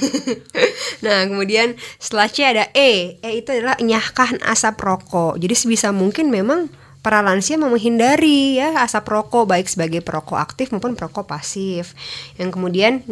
nah, 1.05 1.25
kemudian 1.25 1.73
setelah 1.97 2.29
C 2.29 2.45
ada 2.45 2.69
E. 2.77 3.17
E 3.25 3.29
itu 3.41 3.49
adalah 3.49 3.73
enyahkan 3.81 4.37
asap 4.45 4.77
rokok. 4.85 5.41
Jadi 5.41 5.55
sebisa 5.57 5.89
mungkin 5.89 6.29
memang 6.29 6.69
para 7.03 7.19
lansia 7.19 7.59
mau 7.59 7.67
menghindari 7.67 8.61
ya 8.61 8.79
asap 8.79 9.11
rokok 9.11 9.49
baik 9.49 9.67
sebagai 9.67 9.99
perokok 9.99 10.39
aktif 10.39 10.69
maupun 10.71 10.93
perokok 10.93 11.27
pasif. 11.27 11.97
Yang 12.39 12.49
kemudian 12.55 13.03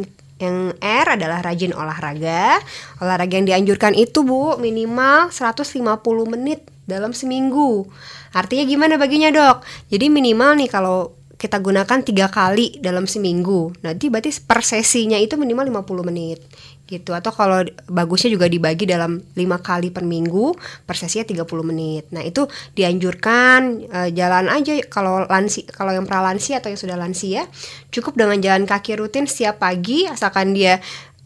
yang 0.41 0.73
R 0.81 1.07
adalah 1.19 1.43
rajin 1.45 1.75
olahraga. 1.75 2.57
Olahraga 2.97 3.37
yang 3.37 3.45
dianjurkan 3.45 3.93
itu 3.93 4.25
Bu 4.25 4.57
minimal 4.57 5.29
150 5.29 5.77
menit 6.25 6.70
dalam 6.85 7.15
seminggu. 7.15 7.87
Artinya 8.33 8.63
gimana 8.65 8.93
baginya 8.95 9.29
dok? 9.31 9.63
Jadi 9.89 10.05
minimal 10.07 10.59
nih 10.61 10.69
kalau 10.69 11.21
kita 11.41 11.57
gunakan 11.57 11.99
tiga 12.05 12.29
kali 12.29 12.77
dalam 12.77 13.09
seminggu. 13.09 13.73
Nanti 13.81 14.13
berarti 14.13 14.29
per 14.45 14.61
sesinya 14.61 15.17
itu 15.17 15.41
minimal 15.41 15.81
50 15.81 16.05
menit 16.05 16.39
gitu. 16.85 17.17
Atau 17.17 17.33
kalau 17.33 17.65
bagusnya 17.89 18.29
juga 18.29 18.45
dibagi 18.45 18.85
dalam 18.85 19.17
lima 19.33 19.57
kali 19.57 19.89
per 19.89 20.05
minggu, 20.05 20.53
per 20.85 20.93
sesinya 20.93 21.25
30 21.25 21.41
menit. 21.65 22.05
Nah, 22.13 22.21
itu 22.21 22.45
dianjurkan 22.77 23.59
eh, 23.89 24.09
jalan 24.13 24.53
aja 24.53 24.77
kalau 24.85 25.25
lansi 25.25 25.65
kalau 25.65 25.97
yang 25.97 26.05
pralansia 26.05 26.61
atau 26.61 26.69
yang 26.69 26.77
sudah 26.77 26.93
lansia, 26.93 27.49
cukup 27.89 28.21
dengan 28.21 28.37
jalan 28.37 28.69
kaki 28.69 29.01
rutin 29.01 29.25
setiap 29.25 29.57
pagi 29.65 30.05
asalkan 30.05 30.53
dia 30.53 30.77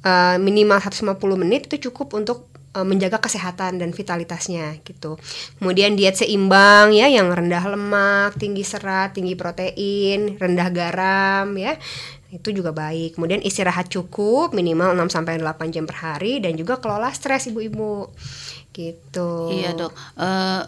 eh, 0.07 0.37
minimal 0.39 0.79
150 0.79 1.11
menit 1.35 1.67
itu 1.67 1.91
cukup 1.91 2.15
untuk 2.15 2.54
eh, 2.75 2.85
menjaga 2.85 3.23
kesehatan 3.23 3.79
dan 3.79 3.95
vitalitasnya 3.95 4.83
gitu. 4.83 5.15
Kemudian 5.57 5.95
diet 5.95 6.19
seimbang 6.19 6.91
ya 6.91 7.07
yang 7.07 7.31
rendah 7.31 7.63
lemak, 7.71 8.35
tinggi 8.35 8.67
serat, 8.67 9.15
tinggi 9.15 9.33
protein, 9.39 10.35
rendah 10.35 10.69
garam 10.69 11.47
ya. 11.55 11.79
Itu 12.29 12.51
juga 12.51 12.75
baik. 12.75 13.15
Kemudian 13.15 13.39
istirahat 13.39 13.87
cukup 13.87 14.51
minimal 14.51 14.91
6 14.91 15.15
sampai 15.15 15.39
8 15.39 15.71
jam 15.71 15.87
per 15.87 15.97
hari 16.03 16.43
dan 16.43 16.59
juga 16.59 16.83
kelola 16.83 17.09
stres 17.15 17.47
ibu-ibu. 17.47 18.11
Gitu. 18.75 19.31
Iya 19.55 19.71
dok. 19.71 19.91
Eh, 20.19 20.61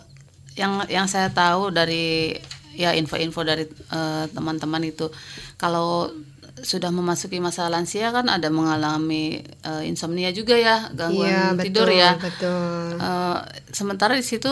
yang 0.57 0.87
yang 0.89 1.05
saya 1.05 1.29
tahu 1.29 1.69
dari 1.69 2.33
ya 2.77 2.93
info-info 2.93 3.41
dari 3.43 3.65
eh, 3.67 4.25
teman-teman 4.31 4.81
itu 4.85 5.09
kalau 5.57 6.07
sudah 6.59 6.89
memasuki 6.89 7.37
masa 7.37 7.67
lansia 7.67 8.09
kan 8.09 8.25
ada 8.27 8.47
mengalami 8.47 9.39
eh, 9.43 9.83
insomnia 9.83 10.29
juga 10.29 10.53
ya 10.53 10.89
gangguan 10.89 11.29
Iya, 11.29 11.43
tidur 11.61 11.85
betul, 11.85 11.99
ya. 11.99 12.11
Betul. 12.15 12.85
Eh, 12.97 13.37
sementara 13.71 14.13
di 14.13 14.23
situ 14.23 14.49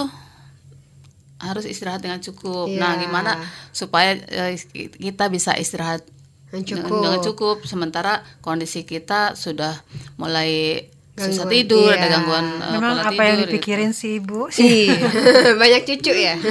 harus 1.38 1.64
istirahat 1.64 2.00
dengan 2.00 2.18
cukup. 2.20 2.72
Nah, 2.72 2.96
Iya. 2.96 3.02
gimana 3.02 3.32
supaya 3.70 4.16
eh, 4.16 4.56
kita 4.96 5.28
bisa 5.28 5.54
istirahat 5.54 6.06
Yang 6.50 6.64
dengan- 6.72 6.88
cukup. 6.88 7.02
dengan 7.02 7.20
cukup 7.22 7.58
sementara 7.64 8.14
kondisi 8.40 8.82
kita 8.84 9.36
sudah 9.36 9.82
mulai 10.16 10.86
susah 11.16 11.44
Gangguan, 11.44 11.52
tidur, 11.54 11.90
iya. 11.90 11.98
ada 11.98 12.08
gangguan 12.12 12.46
eh, 12.56 12.72
Memang 12.72 12.94
pola 12.94 13.04
apa 13.08 13.22
yang 13.22 13.36
tidur 13.36 13.40
gitu. 13.42 13.52
dipikirin 13.52 13.92
si 13.92 14.08
ibu? 14.18 14.48
Iya. 14.50 14.96
Banyak 15.62 15.82
cucu 15.86 16.14
ya. 16.14 16.36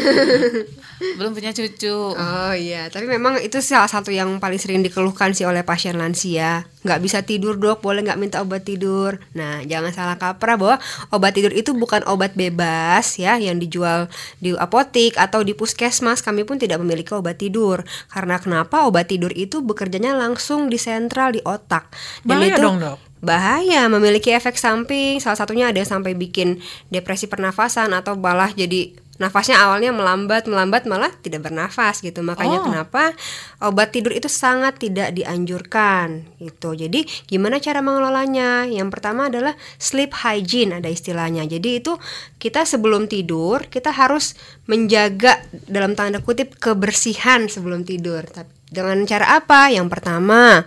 Belum 1.21 1.37
punya 1.37 1.53
cucu. 1.53 2.17
Oh 2.17 2.55
iya, 2.57 2.89
tapi 2.89 3.05
memang 3.07 3.39
itu 3.39 3.61
salah 3.61 3.89
satu 3.89 4.11
yang 4.11 4.41
paling 4.41 4.59
sering 4.59 4.81
dikeluhkan 4.81 5.37
sih 5.37 5.47
oleh 5.47 5.63
pasien 5.63 5.95
lansia. 6.01 6.67
Nggak 6.85 7.01
bisa 7.01 7.19
tidur 7.23 7.57
dok, 7.57 7.85
boleh 7.85 8.05
nggak 8.05 8.21
minta 8.21 8.39
obat 8.41 8.65
tidur. 8.67 9.21
Nah, 9.37 9.63
jangan 9.65 9.93
salah 9.93 10.17
kaprah 10.17 10.57
bahwa 10.57 10.77
obat 11.13 11.33
tidur 11.37 11.53
itu 11.55 11.73
bukan 11.73 12.05
obat 12.09 12.37
bebas 12.37 13.17
ya 13.17 13.37
yang 13.39 13.61
dijual 13.61 14.09
di 14.41 14.57
apotik 14.57 15.17
atau 15.21 15.45
di 15.47 15.53
puskesmas. 15.53 16.21
Kami 16.21 16.43
pun 16.49 16.57
tidak 16.57 16.81
memiliki 16.83 17.15
obat 17.15 17.41
tidur. 17.41 17.85
Karena 18.11 18.41
kenapa? 18.41 18.85
Obat 18.85 19.13
tidur 19.13 19.31
itu 19.33 19.61
bekerjanya 19.65 20.17
langsung 20.17 20.69
di 20.73 20.77
sentral 20.81 21.37
di 21.37 21.41
otak. 21.45 21.89
Bahaya 22.27 22.57
dong, 22.59 22.81
Dok. 22.81 22.99
Bahaya, 23.25 23.89
memiliki 23.89 24.37
efek 24.37 24.61
samping. 24.61 25.17
Salah 25.17 25.41
satunya 25.41 25.73
ada 25.73 25.81
yang 25.81 25.89
sampai 25.89 26.13
bikin 26.13 26.61
depresi 26.93 27.25
pernafasan 27.25 27.97
atau 27.97 28.21
malah 28.21 28.53
jadi 28.53 28.93
nafasnya 29.23 29.63
awalnya 29.63 29.95
melambat, 29.95 30.51
melambat 30.51 30.91
malah 30.91 31.13
tidak 31.23 31.47
bernafas 31.47 32.03
gitu. 32.03 32.21
Makanya 32.27 32.59
Oh. 32.61 32.65
kenapa 32.67 33.15
obat 33.63 33.95
tidur 33.95 34.11
itu 34.11 34.27
sangat 34.27 34.83
tidak 34.83 35.15
dianjurkan 35.15 36.27
gitu. 36.43 36.75
Jadi 36.75 37.07
gimana 37.31 37.63
cara 37.63 37.79
mengelolanya? 37.79 38.67
Yang 38.67 38.89
pertama 38.91 39.31
adalah 39.31 39.55
sleep 39.79 40.11
hygiene 40.27 40.83
ada 40.83 40.91
istilahnya. 40.91 41.47
Jadi 41.47 41.79
itu 41.79 41.95
kita 42.43 42.67
sebelum 42.67 43.07
tidur 43.07 43.71
kita 43.71 43.95
harus 43.95 44.35
menjaga 44.67 45.39
dalam 45.71 45.95
tanda 45.95 46.19
kutip 46.19 46.59
kebersihan 46.59 47.47
sebelum 47.47 47.87
tidur. 47.87 48.27
Tapi 48.27 48.51
dengan 48.75 49.07
cara 49.07 49.39
apa? 49.39 49.71
Yang 49.71 49.87
pertama, 49.95 50.67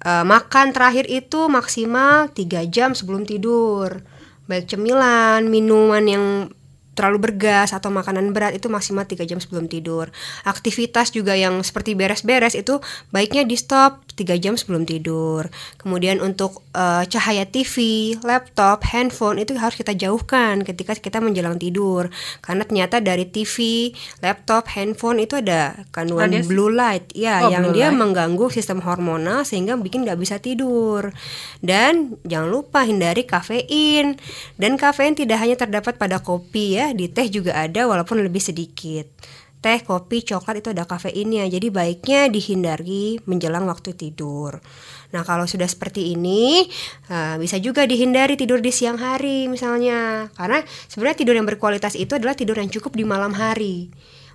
eh, 0.00 0.24
makan 0.24 0.72
terakhir 0.72 1.04
itu 1.12 1.52
maksimal 1.52 2.32
3 2.32 2.64
jam 2.64 2.96
sebelum 2.96 3.28
tidur. 3.28 4.00
Baik 4.48 4.72
cemilan, 4.72 5.46
minuman 5.52 6.04
yang 6.08 6.26
terlalu 6.92 7.30
bergas 7.30 7.72
atau 7.72 7.88
makanan 7.88 8.36
berat 8.36 8.52
itu 8.52 8.68
maksimal 8.68 9.08
3 9.08 9.24
jam 9.24 9.40
sebelum 9.40 9.66
tidur. 9.66 10.12
Aktivitas 10.44 11.10
juga 11.12 11.32
yang 11.32 11.60
seperti 11.64 11.96
beres-beres 11.96 12.52
itu 12.52 12.78
baiknya 13.10 13.48
di 13.48 13.56
stop 13.56 14.04
3 14.12 14.36
jam 14.38 14.54
sebelum 14.54 14.84
tidur. 14.84 15.48
Kemudian 15.76 16.20
untuk 16.20 16.62
eh, 16.72 17.04
cahaya 17.06 17.44
TV, 17.44 17.74
laptop, 18.20 18.84
handphone 18.88 19.40
itu 19.40 19.56
harus 19.56 19.74
kita 19.74 19.92
jauhkan 19.92 20.62
ketika 20.62 20.92
kita 20.94 21.18
menjelang 21.18 21.56
tidur. 21.56 22.12
Karena 22.40 22.62
ternyata 22.62 23.00
dari 23.00 23.24
TV, 23.24 23.90
laptop, 24.20 24.68
handphone 24.72 25.20
itu 25.20 25.40
ada 25.40 25.74
kandungan 25.90 26.28
Radiasi? 26.30 26.48
blue 26.48 26.70
light 26.70 27.06
ya 27.12 27.44
Oh, 27.44 27.50
yang 27.50 27.72
dia 27.72 27.88
light. 27.88 27.98
mengganggu 27.98 28.46
sistem 28.48 28.80
hormonal 28.80 29.42
sehingga 29.42 29.74
bikin 29.74 30.04
nggak 30.04 30.20
bisa 30.20 30.38
tidur. 30.38 31.10
Dan 31.58 32.16
jangan 32.22 32.48
lupa 32.48 32.84
hindari 32.84 33.24
kafein. 33.24 34.16
Dan 34.54 34.76
kafein 34.76 35.14
tidak 35.14 35.40
hanya 35.40 35.56
terdapat 35.56 35.96
pada 35.96 36.18
kopi 36.18 36.76
ya, 36.76 36.92
di 36.92 37.08
teh 37.08 37.26
juga 37.26 37.56
ada 37.56 37.88
walaupun 37.88 38.20
lebih 38.20 38.40
sedikit. 38.40 39.08
Teh, 39.62 39.78
kopi, 39.86 40.26
coklat 40.26 40.58
itu 40.58 40.74
ada 40.74 40.82
kafeinnya. 40.82 41.46
Jadi 41.46 41.70
baiknya 41.70 42.26
dihindari 42.26 43.22
menjelang 43.30 43.62
waktu 43.70 43.94
tidur. 43.94 44.58
Nah, 45.14 45.22
kalau 45.22 45.46
sudah 45.46 45.70
seperti 45.70 46.18
ini, 46.18 46.66
eh, 47.06 47.38
bisa 47.38 47.62
juga 47.62 47.86
dihindari 47.86 48.34
tidur 48.34 48.58
di 48.58 48.74
siang 48.74 48.98
hari 48.98 49.46
misalnya. 49.46 50.26
Karena 50.34 50.66
sebenarnya 50.90 51.22
tidur 51.22 51.38
yang 51.38 51.46
berkualitas 51.46 51.94
itu 51.94 52.18
adalah 52.18 52.34
tidur 52.34 52.58
yang 52.58 52.74
cukup 52.74 52.98
di 52.98 53.06
malam 53.06 53.38
hari. 53.38 53.86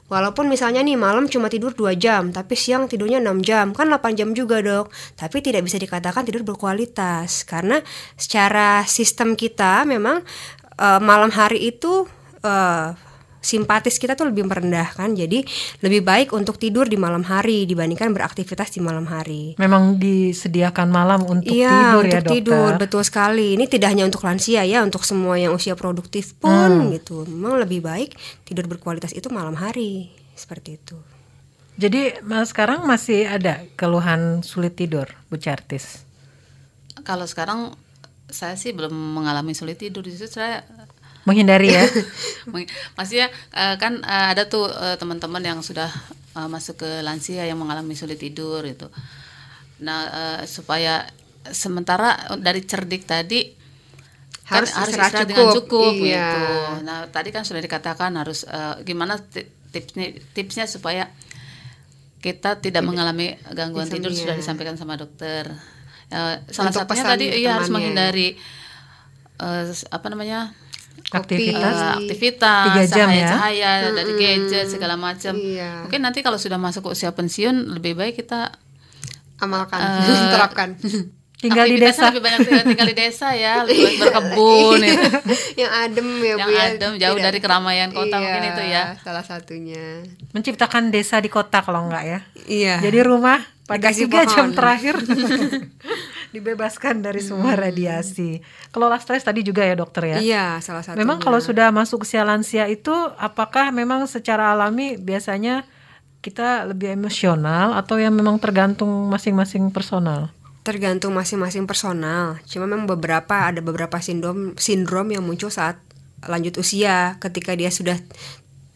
Walaupun 0.08 0.48
misalnya 0.48 0.80
nih 0.80 0.96
malam 0.96 1.28
cuma 1.28 1.52
tidur 1.52 1.76
2 1.76 1.92
jam, 2.00 2.32
tapi 2.32 2.56
siang 2.56 2.88
tidurnya 2.88 3.20
6 3.20 3.44
jam, 3.44 3.76
kan 3.76 3.92
8 3.92 4.16
jam 4.16 4.32
juga 4.32 4.64
dok. 4.64 4.88
Tapi 5.20 5.44
tidak 5.44 5.68
bisa 5.68 5.76
dikatakan 5.76 6.24
tidur 6.24 6.48
berkualitas 6.48 7.44
karena 7.44 7.84
secara 8.16 8.88
sistem 8.88 9.36
kita 9.36 9.84
memang 9.84 10.24
eh, 10.80 11.00
malam 11.04 11.36
hari 11.36 11.76
itu 11.76 12.08
eh, 12.40 13.07
simpatis 13.42 13.98
kita 13.98 14.14
tuh 14.14 14.30
lebih 14.30 14.46
merendahkan. 14.46 15.14
Jadi 15.14 15.44
lebih 15.82 16.02
baik 16.04 16.34
untuk 16.36 16.58
tidur 16.60 16.86
di 16.86 17.00
malam 17.00 17.24
hari 17.24 17.64
dibandingkan 17.64 18.12
beraktivitas 18.12 18.74
di 18.76 18.80
malam 18.84 19.08
hari. 19.08 19.56
Memang 19.58 19.98
disediakan 19.98 20.88
malam 20.92 21.22
untuk 21.24 21.54
Iya, 21.54 21.72
tidur 21.72 22.04
untuk 22.04 22.14
ya 22.14 22.22
dokter. 22.22 22.34
tidur 22.36 22.72
betul 22.78 23.02
sekali. 23.06 23.48
Ini 23.56 23.66
tidak 23.70 23.94
hanya 23.94 24.06
untuk 24.06 24.24
lansia 24.26 24.64
ya, 24.68 24.84
untuk 24.84 25.04
semua 25.08 25.38
yang 25.40 25.54
usia 25.56 25.78
produktif 25.78 26.36
pun 26.38 26.92
gitu. 26.92 27.24
Memang 27.28 27.62
lebih 27.62 27.82
baik 27.82 28.16
tidur 28.44 28.68
berkualitas 28.68 29.14
itu 29.14 29.30
malam 29.30 29.56
hari 29.56 30.12
seperti 30.36 30.78
itu. 30.78 30.98
Jadi 31.78 32.26
mas, 32.26 32.50
sekarang 32.50 32.90
masih 32.90 33.30
ada 33.30 33.62
keluhan 33.78 34.42
sulit 34.42 34.74
tidur, 34.74 35.06
Bu 35.30 35.38
Chartis. 35.38 36.02
Kalau 37.06 37.30
sekarang 37.30 37.78
saya 38.28 38.58
sih 38.60 38.74
belum 38.76 38.92
mengalami 38.92 39.56
sulit 39.56 39.80
tidur 39.80 40.04
justru 40.04 40.28
saya 40.28 40.66
Menghindari 41.28 41.76
ya. 41.76 41.84
Meng- 42.56 42.72
Maksudnya 42.96 43.28
eh, 43.52 43.76
kan 43.76 44.00
eh, 44.00 44.28
ada 44.32 44.48
tuh 44.48 44.72
eh, 44.72 44.96
teman-teman 44.96 45.44
yang 45.44 45.60
sudah 45.60 45.92
masuk 46.38 46.86
ke 46.86 46.90
lansia 47.02 47.50
yang 47.50 47.58
mengalami 47.58 47.98
sulit 47.98 48.22
tidur 48.22 48.62
itu. 48.62 48.86
Nah 49.82 50.06
supaya 50.46 51.10
sementara 51.50 52.14
dari 52.38 52.62
cerdik 52.62 53.10
tadi 53.10 53.58
kan 54.46 54.62
Harus 54.62 54.70
harus 54.78 54.94
istirahat 54.94 55.12
istirahat 55.18 55.30
dengan 55.34 55.50
cukup, 55.50 55.66
cukup 55.66 55.94
iya. 55.98 56.30
gitu. 56.30 56.46
Nah 56.86 56.98
tadi 57.10 57.30
kan 57.34 57.42
sudah 57.42 57.58
dikatakan 57.58 58.14
harus 58.22 58.46
gimana 58.86 59.18
ti- 59.18 59.50
tipsnya 59.74 60.14
tipsnya 60.38 60.70
supaya 60.70 61.10
kita 62.22 62.62
tidak 62.62 62.86
mengalami 62.86 63.34
gangguan 63.58 63.90
tidur 63.90 64.14
sudah 64.14 64.38
disampaikan 64.38 64.78
sama 64.78 64.94
dokter. 64.94 65.50
Salah 66.08 66.70
Untuk 66.70 66.86
satunya 66.86 67.04
tadi 67.04 67.26
iya 67.34 67.58
harus 67.58 67.74
menghindari 67.74 68.38
eh, 69.42 69.64
apa 69.90 70.08
namanya 70.14 70.54
Aktivitas. 71.08 71.74
eh, 71.74 71.94
aktivitas, 72.00 72.66
Tiga 72.68 72.84
jam 72.86 73.08
ya? 73.08 73.32
cahaya-cahaya 73.32 73.70
dari 73.94 74.14
gadget 74.16 74.68
segala 74.68 74.96
macam. 74.96 75.34
Iya. 75.34 75.84
Mungkin 75.84 76.02
nanti 76.02 76.20
kalau 76.20 76.36
sudah 76.36 76.58
masuk 76.58 76.84
ke 76.84 76.90
usia 76.92 77.10
pensiun 77.10 77.56
lebih 77.72 77.94
baik 77.94 78.18
kita 78.18 78.52
Amalkan, 79.38 79.78
Eh, 79.80 80.28
terapkan. 80.34 80.70
Tinggal 81.38 81.70
di 81.70 81.78
aktivitasnya 81.78 82.02
desa. 82.02 82.10
lebih 82.10 82.24
banyak 82.24 82.40
tinggal, 82.42 82.64
tinggal 82.66 82.88
di 82.88 82.98
desa 82.98 83.28
ya, 83.32 83.54
lebih 83.62 83.78
banyak 83.80 84.00
berkebun 84.02 84.80
ya. 84.82 84.94
yang 85.56 85.72
adem 85.80 86.08
ya 86.18 86.34
Yang 86.34 86.40
Bu 86.42 86.50
ya. 86.52 86.64
adem, 86.68 86.92
jauh 86.98 87.20
dari 87.22 87.38
keramaian 87.38 87.90
kota 87.92 88.16
mungkin 88.18 88.44
itu 88.48 88.64
ya. 88.66 88.84
Salah 88.98 89.22
satunya. 89.22 90.02
Menciptakan 90.32 90.90
desa 90.90 91.18
di 91.18 91.30
kota 91.30 91.62
kalau 91.62 91.86
enggak 91.86 92.04
ya. 92.04 92.20
Iya. 92.44 92.76
Jadi 92.82 93.00
rumah 93.00 93.38
pada 93.64 93.86
Dikasih 93.86 94.04
tiga 94.04 94.26
jam 94.26 94.50
pohon. 94.50 94.58
terakhir 94.58 94.96
dibebaskan 96.38 97.02
dari 97.02 97.20
semua 97.20 97.58
Hmm. 97.58 97.64
radiasi. 97.68 98.40
Kelola 98.70 99.02
stres 99.02 99.26
tadi 99.26 99.42
juga 99.42 99.66
ya 99.66 99.74
dokter 99.74 100.14
ya. 100.14 100.18
Iya, 100.22 100.46
salah 100.62 100.86
satunya. 100.86 101.02
Memang 101.02 101.18
kalau 101.18 101.42
sudah 101.42 101.74
masuk 101.74 102.06
usia 102.06 102.22
lansia 102.22 102.70
itu 102.70 102.94
apakah 103.18 103.74
memang 103.74 104.06
secara 104.06 104.54
alami 104.54 104.96
biasanya 104.96 105.66
kita 106.22 106.66
lebih 106.70 106.94
emosional 106.94 107.74
atau 107.74 107.98
yang 107.98 108.14
memang 108.14 108.38
tergantung 108.38 108.90
masing-masing 109.10 109.70
personal? 109.74 110.30
tergantung 110.68 111.16
masing-masing 111.16 111.64
personal. 111.64 112.44
Cuma 112.44 112.68
memang 112.68 112.92
beberapa 112.92 113.48
ada 113.48 113.64
beberapa 113.64 114.04
sindrom 114.04 114.52
sindrom 114.60 115.08
yang 115.08 115.24
muncul 115.24 115.48
saat 115.48 115.80
lanjut 116.28 116.60
usia 116.60 117.16
ketika 117.24 117.56
dia 117.56 117.72
sudah 117.72 117.96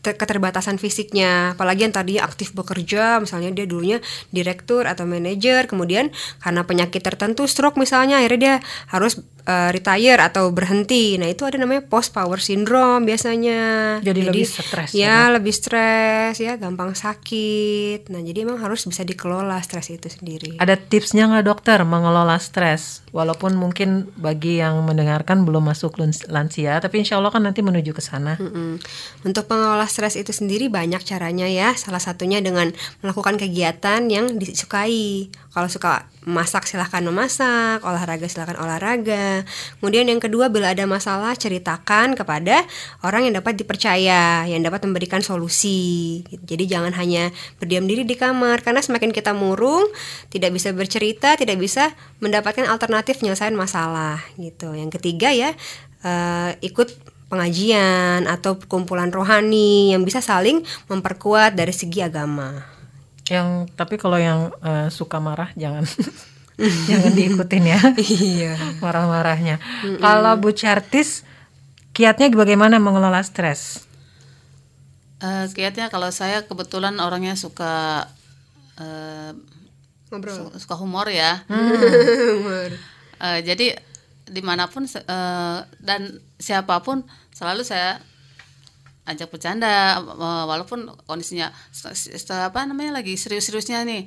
keterbatasan 0.02 0.82
fisiknya. 0.82 1.54
Apalagi 1.54 1.86
yang 1.86 1.94
tadinya 1.94 2.26
aktif 2.26 2.52
bekerja 2.58 3.22
misalnya 3.22 3.54
dia 3.54 3.70
dulunya 3.70 4.02
direktur 4.34 4.90
atau 4.90 5.06
manajer 5.06 5.70
kemudian 5.70 6.10
karena 6.42 6.62
penyakit 6.66 7.02
tertentu 7.06 7.46
stroke 7.46 7.78
misalnya 7.78 8.20
akhirnya 8.20 8.40
dia 8.42 8.56
harus 8.90 9.22
eh, 9.46 9.70
retire 9.74 10.22
atau 10.22 10.50
berhenti 10.54 11.18
nah 11.18 11.28
itu 11.28 11.46
ada 11.46 11.58
namanya 11.58 11.86
post 11.86 12.14
power 12.14 12.38
syndrome 12.38 13.06
biasanya 13.06 13.60
Jadi 14.02 14.22
lebih 14.26 14.46
stres 14.46 14.94
ya 14.94 15.30
lebih 15.34 15.54
stres 15.54 16.38
ya 16.38 16.58
gampang 16.58 16.94
sakit 16.94 18.10
nah 18.10 18.22
jadi 18.22 18.46
emang 18.46 18.62
harus 18.62 18.86
bisa 18.86 19.02
dikelola 19.02 19.58
stres 19.62 19.90
itu 19.94 20.08
sendiri 20.08 20.58
Ada 20.62 20.78
tipsnya 20.78 21.26
nggak 21.26 21.46
dokter 21.46 21.80
mengelola 21.82 22.38
stres? 22.38 23.02
Walaupun 23.12 23.58
mungkin 23.58 24.08
bagi 24.16 24.64
yang 24.64 24.80
mendengarkan 24.86 25.44
belum 25.44 25.68
masuk 25.72 26.00
lans- 26.00 26.28
lansia, 26.32 26.80
tapi 26.80 27.04
insya 27.04 27.20
Allah 27.20 27.34
kan 27.34 27.44
nanti 27.44 27.60
menuju 27.60 27.92
ke 27.92 28.00
sana. 28.00 28.40
Mm-mm. 28.40 28.80
Untuk 29.28 29.46
mengelola 29.52 29.84
stres 29.88 30.16
itu 30.16 30.32
sendiri 30.32 30.72
banyak 30.72 31.04
caranya 31.04 31.50
ya. 31.50 31.76
Salah 31.76 32.00
satunya 32.00 32.40
dengan 32.40 32.72
melakukan 33.04 33.36
kegiatan 33.36 34.08
yang 34.08 34.40
disukai. 34.40 35.28
Kalau 35.52 35.68
suka 35.68 36.08
masak 36.24 36.64
silahkan 36.64 37.04
memasak, 37.04 37.84
olahraga 37.84 38.24
silahkan 38.32 38.56
olahraga. 38.56 39.44
Kemudian 39.84 40.08
yang 40.08 40.24
kedua 40.24 40.48
bila 40.48 40.72
ada 40.72 40.88
masalah 40.88 41.36
ceritakan 41.36 42.16
kepada 42.16 42.64
orang 43.04 43.28
yang 43.28 43.36
dapat 43.36 43.60
dipercaya, 43.60 44.48
yang 44.48 44.64
dapat 44.64 44.88
memberikan 44.88 45.20
solusi. 45.20 46.24
Jadi 46.48 46.72
jangan 46.72 46.96
hanya 46.96 47.36
berdiam 47.60 47.84
diri 47.84 48.08
di 48.08 48.16
kamar 48.16 48.64
karena 48.64 48.80
semakin 48.80 49.12
kita 49.12 49.36
murung, 49.36 49.84
tidak 50.32 50.56
bisa 50.56 50.72
bercerita, 50.72 51.36
tidak 51.36 51.60
bisa 51.60 51.92
mendapatkan 52.24 52.64
alternatif 52.72 53.20
penyelesaian 53.20 53.52
masalah 53.52 54.24
gitu. 54.40 54.72
Yang 54.72 55.04
ketiga 55.04 55.36
ya 55.36 55.52
eh, 56.08 56.52
ikut 56.64 56.96
pengajian 57.28 58.24
atau 58.24 58.56
kumpulan 58.72 59.12
rohani 59.12 59.92
yang 59.92 60.08
bisa 60.08 60.24
saling 60.24 60.64
memperkuat 60.88 61.60
dari 61.60 61.76
segi 61.76 62.00
agama. 62.00 62.71
Yang 63.32 63.72
tapi 63.80 63.96
kalau 63.96 64.20
yang 64.20 64.52
eh, 64.60 64.92
suka 64.92 65.24
marah 65.24 65.56
jangan 65.56 65.88
jangan 66.90 67.12
diikutin 67.16 67.64
ya. 67.66 67.80
Iya. 68.28 68.54
Marah-marahnya. 68.84 69.56
Kalau 69.98 70.36
Bu 70.36 70.52
Chartis 70.52 71.24
kiatnya 71.96 72.28
bagaimana 72.30 72.76
mengelola 72.76 73.24
stres? 73.24 73.88
Eh, 75.22 75.46
kiatnya 75.54 75.88
kalau 75.88 76.12
saya 76.12 76.44
kebetulan 76.44 77.00
orangnya 77.00 77.40
suka 77.40 78.04
eh, 78.76 79.32
Ngobrol. 80.12 80.36
su- 80.52 80.56
suka 80.60 80.76
humor 80.76 81.08
ya. 81.08 81.48
Eh, 83.22 83.46
jadi 83.46 83.78
di 84.26 84.42
mana 84.42 84.66
pun 84.66 84.90
eh, 84.90 85.60
dan 85.78 86.02
siapa 86.42 86.82
pun 86.82 87.06
selalu 87.32 87.62
saya 87.62 88.02
ajak 89.06 89.30
bercanda 89.34 89.98
eh, 89.98 90.44
walaupun 90.48 90.90
kondisinya 91.06 91.50
apa 92.30 92.60
namanya 92.66 93.02
lagi 93.02 93.18
serius-seriusnya 93.18 93.84
nih. 93.86 94.06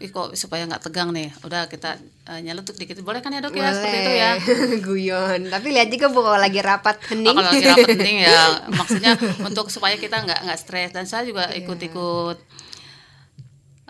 Ih 0.00 0.08
kok 0.08 0.32
supaya 0.32 0.64
nggak 0.64 0.88
tegang 0.88 1.12
nih. 1.12 1.28
Udah 1.44 1.68
kita 1.68 2.00
eh, 2.24 2.40
nyelutuk 2.40 2.80
dikit. 2.80 2.96
Boleh 3.04 3.20
kan 3.20 3.36
ya 3.36 3.44
dok 3.44 3.52
ya 3.52 3.68
seperti 3.68 3.98
itu 4.00 4.12
ya. 4.16 4.30
Guyon. 4.88 5.40
Tapi 5.52 5.68
lihat 5.76 5.88
juga 5.92 6.08
bu 6.08 6.24
kalau 6.24 6.40
lagi 6.40 6.60
rapat 6.64 6.96
Oh, 6.96 7.06
hening. 7.12 7.36
kalau 7.36 7.50
lagi 7.52 7.66
rapat 7.68 7.88
penting 8.00 8.16
ya 8.24 8.40
maksudnya 8.80 9.12
untuk 9.44 9.68
supaya 9.68 10.00
kita 10.00 10.24
nggak 10.24 10.40
nggak 10.48 10.58
stres 10.58 10.90
dan 10.96 11.04
saya 11.04 11.28
juga 11.28 11.48
ikut-ikut 11.52 12.38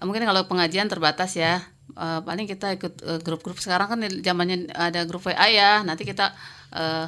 Eh, 0.01 0.05
mungkin 0.09 0.25
kalau 0.25 0.49
pengajian 0.49 0.89
terbatas 0.89 1.37
ya 1.37 1.61
Eh, 1.91 2.21
paling 2.25 2.47
kita 2.49 2.79
ikut 2.79 2.95
eh, 3.03 3.19
grup-grup 3.21 3.59
sekarang 3.61 3.91
kan 3.91 3.99
zamannya 4.23 4.71
ada 4.73 5.05
grup 5.05 5.27
WA 5.27 5.47
ya 5.51 5.83
nanti 5.83 6.07
kita 6.07 6.33
eh, 6.73 7.07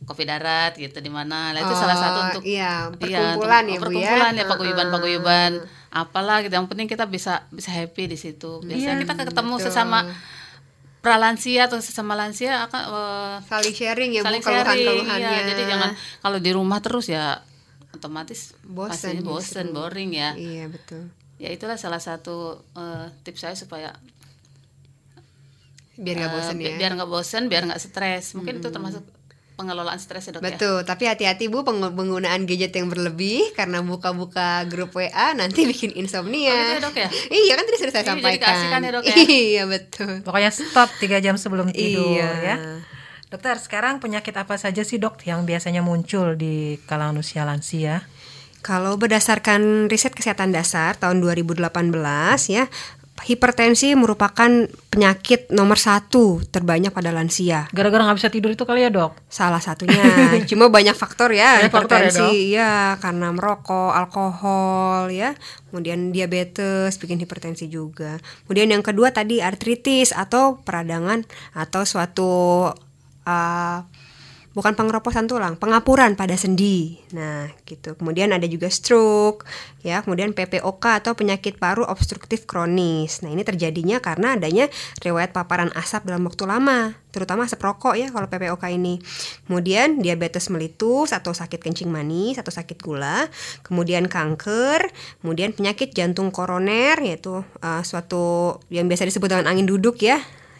kopi 0.00 0.22
darat 0.22 0.74
gitu 0.74 0.94
di 0.96 1.08
mana 1.08 1.50
nah 1.50 1.58
itu 1.58 1.72
salah 1.72 1.94
satu 1.94 2.18
Oh, 2.18 2.26
untuk 2.30 2.42
iya, 2.44 2.70
iya, 2.70 2.84
untuk- 2.88 3.02
perkumpulan 3.02 3.62
ya, 3.62 3.68
Bu, 3.68 3.72
ya. 3.72 3.80
perkumpulan 3.80 4.32
ya 4.32 4.44
paguyuban 4.44 4.86
paguyuban 4.88 5.52
apalah 5.90 6.38
gitu 6.40 6.52
yang 6.52 6.66
penting 6.66 6.86
kita 6.86 7.04
bisa 7.04 7.44
bisa 7.48 7.70
happy 7.70 8.06
di 8.06 8.16
situ 8.16 8.60
biasanya 8.60 9.00
kita 9.00 9.14
ketemu 9.24 9.54
sesama 9.58 10.04
pralansia 10.98 11.64
atau 11.64 11.78
sesama 11.78 12.12
lansia 12.14 12.64
akan 12.64 12.82
eh, 12.84 13.34
Saling 13.44 13.72
sharing 13.72 14.10
ya 14.12 14.22
saling 14.22 14.38
bu 14.38 14.46
sharing 14.46 14.66
keluhan-keluhannya. 14.76 15.30
iya. 15.30 15.46
jadi 15.46 15.62
jangan 15.66 15.90
kalau 16.18 16.38
di 16.38 16.50
rumah 16.50 16.78
terus 16.78 17.06
ya 17.06 17.40
otomatis 17.90 18.52
pastinya 18.66 19.22
bosen 19.24 19.66
justru. 19.66 19.74
boring 19.74 20.10
ya 20.12 20.30
Iya 20.34 20.68
betul. 20.68 21.08
ya 21.36 21.48
itulah 21.48 21.74
salah 21.74 21.98
satu 21.98 22.36
eh, 22.72 23.06
tips 23.22 23.40
saya 23.40 23.54
supaya 23.54 23.90
Biar 25.96 26.14
nggak 26.16 26.30
eh, 26.30 26.34
bosan 26.36 26.54
bi- 26.54 26.64
ya. 26.64 26.76
biar 26.76 26.92
nggak 26.94 27.10
bosen 27.10 27.42
biar 27.46 27.62
nggak 27.64 27.80
stres 27.80 28.32
mungkin 28.32 28.58
itu 28.58 28.68
termasuk 28.68 29.02
pengelolaan 29.58 29.98
stres 29.98 30.22
ya 30.22 30.32
dok 30.32 30.40
ya 30.40 30.46
Betul, 30.48 30.76
tapi 30.82 31.04
hati-hati 31.04 31.50
Bu 31.50 31.60
peng- 31.60 31.82
penggunaan 31.82 32.46
gadget 32.46 32.70
yang 32.72 32.86
berlebih 32.86 33.50
karena 33.52 33.82
buka-buka 33.82 34.62
grup 34.64 34.94
WA 34.94 35.10
nanti 35.34 35.66
bikin 35.66 35.90
insomnia. 35.92 36.48
Oh, 36.48 36.56
gitu 36.56 36.72
ya, 36.72 36.78
Dok, 36.80 36.94
ya? 36.96 37.08
Iya 37.28 37.52
kan 37.52 37.64
tadi 37.64 37.76
sudah 37.76 37.90
saya 37.90 37.98
Iya, 37.98 38.06
jadi 38.06 38.14
sampaikan. 38.14 38.80
ya, 38.80 38.90
Dok, 38.94 39.04
ya? 39.04 39.16
Iya 39.18 39.62
betul. 39.66 40.12
Pokoknya 40.22 40.50
stop 40.50 40.88
tiga 40.96 41.18
jam 41.18 41.34
sebelum 41.34 41.68
tidur 41.68 42.14
Iya. 42.14 42.30
ya. 42.40 42.56
Dokter, 43.28 43.58
sekarang 43.58 43.98
penyakit 43.98 44.32
apa 44.32 44.56
saja 44.56 44.80
sih 44.80 44.96
dok 44.96 45.20
yang 45.22 45.44
biasanya 45.44 45.82
muncul 45.82 46.32
di 46.32 46.80
kalangan 46.86 47.18
usia 47.18 47.44
lansia? 47.44 48.06
Kalau 48.58 48.96
berdasarkan 48.96 49.86
riset 49.86 50.10
kesehatan 50.10 50.50
dasar 50.50 50.94
tahun 50.94 51.20
2018 51.20 51.92
ya, 52.48 52.66
hipertensi 53.24 53.92
merupakan 53.98 54.48
penyakit 54.88 55.50
nomor 55.50 55.78
satu 55.78 56.42
terbanyak 56.48 56.94
pada 56.94 57.10
lansia. 57.10 57.66
Gara-gara 57.74 58.06
nggak 58.06 58.18
bisa 58.18 58.30
tidur 58.30 58.54
itu 58.54 58.62
kali 58.62 58.86
ya 58.86 58.90
dok? 58.90 59.18
Salah 59.26 59.58
satunya, 59.58 60.02
cuma 60.50 60.70
banyak 60.70 60.94
faktor 60.94 61.34
ya 61.34 61.62
Banyak 61.62 61.72
faktor 61.74 61.98
ya, 61.98 62.10
hipertensi, 62.10 62.38
ya, 62.54 62.74
karena 63.02 63.28
merokok, 63.34 63.92
alkohol, 63.94 65.10
ya, 65.10 65.34
kemudian 65.70 66.14
diabetes 66.14 66.94
bikin 66.96 67.18
hipertensi 67.18 67.66
juga. 67.66 68.22
Kemudian 68.46 68.70
yang 68.70 68.84
kedua 68.86 69.10
tadi 69.10 69.42
artritis 69.42 70.14
atau 70.14 70.62
peradangan 70.62 71.26
atau 71.54 71.82
suatu 71.82 72.32
uh, 73.26 73.78
bukan 74.58 74.74
pengeroposan 74.74 75.30
tulang, 75.30 75.54
pengapuran 75.54 76.18
pada 76.18 76.34
sendi. 76.34 76.98
Nah, 77.14 77.46
gitu. 77.62 77.94
Kemudian 77.94 78.34
ada 78.34 78.42
juga 78.50 78.66
stroke, 78.66 79.46
ya, 79.86 80.02
kemudian 80.02 80.34
PPOK 80.34 80.98
atau 80.98 81.14
penyakit 81.14 81.62
paru 81.62 81.86
obstruktif 81.86 82.42
kronis. 82.42 83.22
Nah, 83.22 83.30
ini 83.30 83.46
terjadinya 83.46 84.02
karena 84.02 84.34
adanya 84.34 84.66
riwayat 84.98 85.30
paparan 85.30 85.70
asap 85.78 86.10
dalam 86.10 86.26
waktu 86.26 86.42
lama, 86.42 86.98
terutama 87.14 87.46
asap 87.46 87.62
rokok 87.62 87.94
ya 87.94 88.10
kalau 88.10 88.26
PPOK 88.26 88.74
ini. 88.74 88.98
Kemudian 89.46 90.02
diabetes 90.02 90.50
melitus 90.50 91.14
atau 91.14 91.30
sakit 91.30 91.62
kencing 91.62 91.86
manis 91.86 92.42
atau 92.42 92.50
sakit 92.50 92.82
gula, 92.82 93.30
kemudian 93.62 94.10
kanker, 94.10 94.90
kemudian 95.22 95.54
penyakit 95.54 95.94
jantung 95.94 96.34
koroner 96.34 96.98
yaitu 96.98 97.46
uh, 97.62 97.82
suatu 97.86 98.58
yang 98.74 98.90
biasa 98.90 99.06
disebut 99.06 99.30
dengan 99.30 99.46
angin 99.54 99.70
duduk 99.70 100.02
ya. 100.02 100.18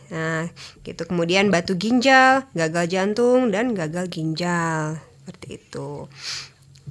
Nah, 0.09 0.49
gitu. 0.85 1.03
Kemudian 1.05 1.53
batu 1.53 1.77
ginjal, 1.77 2.49
gagal 2.57 2.87
jantung 2.89 3.53
dan 3.53 3.77
gagal 3.77 4.09
ginjal. 4.09 5.01
Seperti 5.25 5.61
itu. 5.61 6.09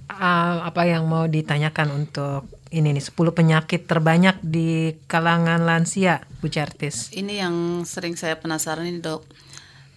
Uh, 0.08 0.64
apa 0.64 0.88
yang 0.88 1.04
mau 1.10 1.28
ditanyakan 1.28 1.92
untuk 2.06 2.48
ini 2.72 2.96
nih 2.96 3.04
10 3.04 3.18
penyakit 3.34 3.90
terbanyak 3.90 4.40
di 4.40 4.96
kalangan 5.10 5.66
lansia, 5.66 6.24
Bu 6.40 6.48
Certis? 6.48 7.12
Ini 7.12 7.44
yang 7.44 7.84
sering 7.84 8.16
saya 8.16 8.40
penasaran 8.40 8.88
ini, 8.88 9.04
Dok. 9.04 9.26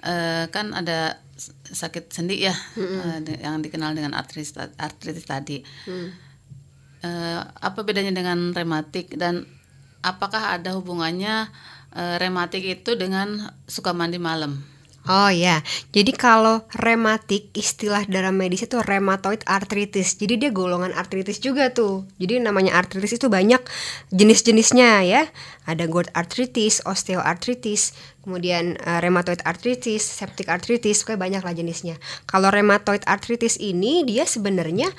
Uh, 0.00 0.48
kan 0.48 0.72
ada 0.72 1.20
sakit 1.70 2.08
sendi 2.10 2.42
ya, 2.42 2.56
uh, 2.56 3.20
yang 3.22 3.60
dikenal 3.60 3.92
dengan 3.92 4.16
artritis 4.16 4.56
artritis 4.56 5.28
tadi. 5.28 5.60
Mm. 5.86 6.08
Uh, 7.00 7.40
apa 7.64 7.80
bedanya 7.80 8.12
dengan 8.12 8.52
rematik 8.52 9.16
dan 9.16 9.48
apakah 10.04 10.56
ada 10.56 10.76
hubungannya 10.76 11.48
uh, 11.94 12.16
rematik 12.18 12.62
itu 12.64 12.94
dengan 12.94 13.54
suka 13.66 13.94
mandi 13.94 14.18
malam. 14.20 14.62
Oh 15.08 15.32
ya, 15.32 15.64
jadi 15.96 16.12
kalau 16.12 16.60
rematik 16.76 17.48
istilah 17.56 18.04
dalam 18.04 18.36
medis 18.36 18.68
itu 18.68 18.76
rheumatoid 18.84 19.48
arthritis. 19.48 20.20
Jadi 20.20 20.36
dia 20.36 20.50
golongan 20.52 20.92
artritis 20.92 21.40
juga 21.40 21.72
tuh. 21.72 22.04
Jadi 22.20 22.36
namanya 22.36 22.76
artritis 22.76 23.16
itu 23.16 23.32
banyak 23.32 23.64
jenis-jenisnya 24.12 25.00
ya. 25.08 25.24
Ada 25.64 25.88
gout 25.88 26.12
arthritis, 26.12 26.84
osteoartritis, 26.84 27.96
kemudian 28.20 28.76
uh, 28.84 29.00
rheumatoid 29.00 29.40
arthritis, 29.48 30.04
septic 30.04 30.52
arthritis, 30.52 31.00
kayak 31.00 31.16
banyak 31.16 31.40
lah 31.40 31.56
jenisnya. 31.56 31.96
Kalau 32.28 32.52
rheumatoid 32.52 33.00
arthritis 33.08 33.56
ini 33.56 34.04
dia 34.04 34.28
sebenarnya 34.28 34.92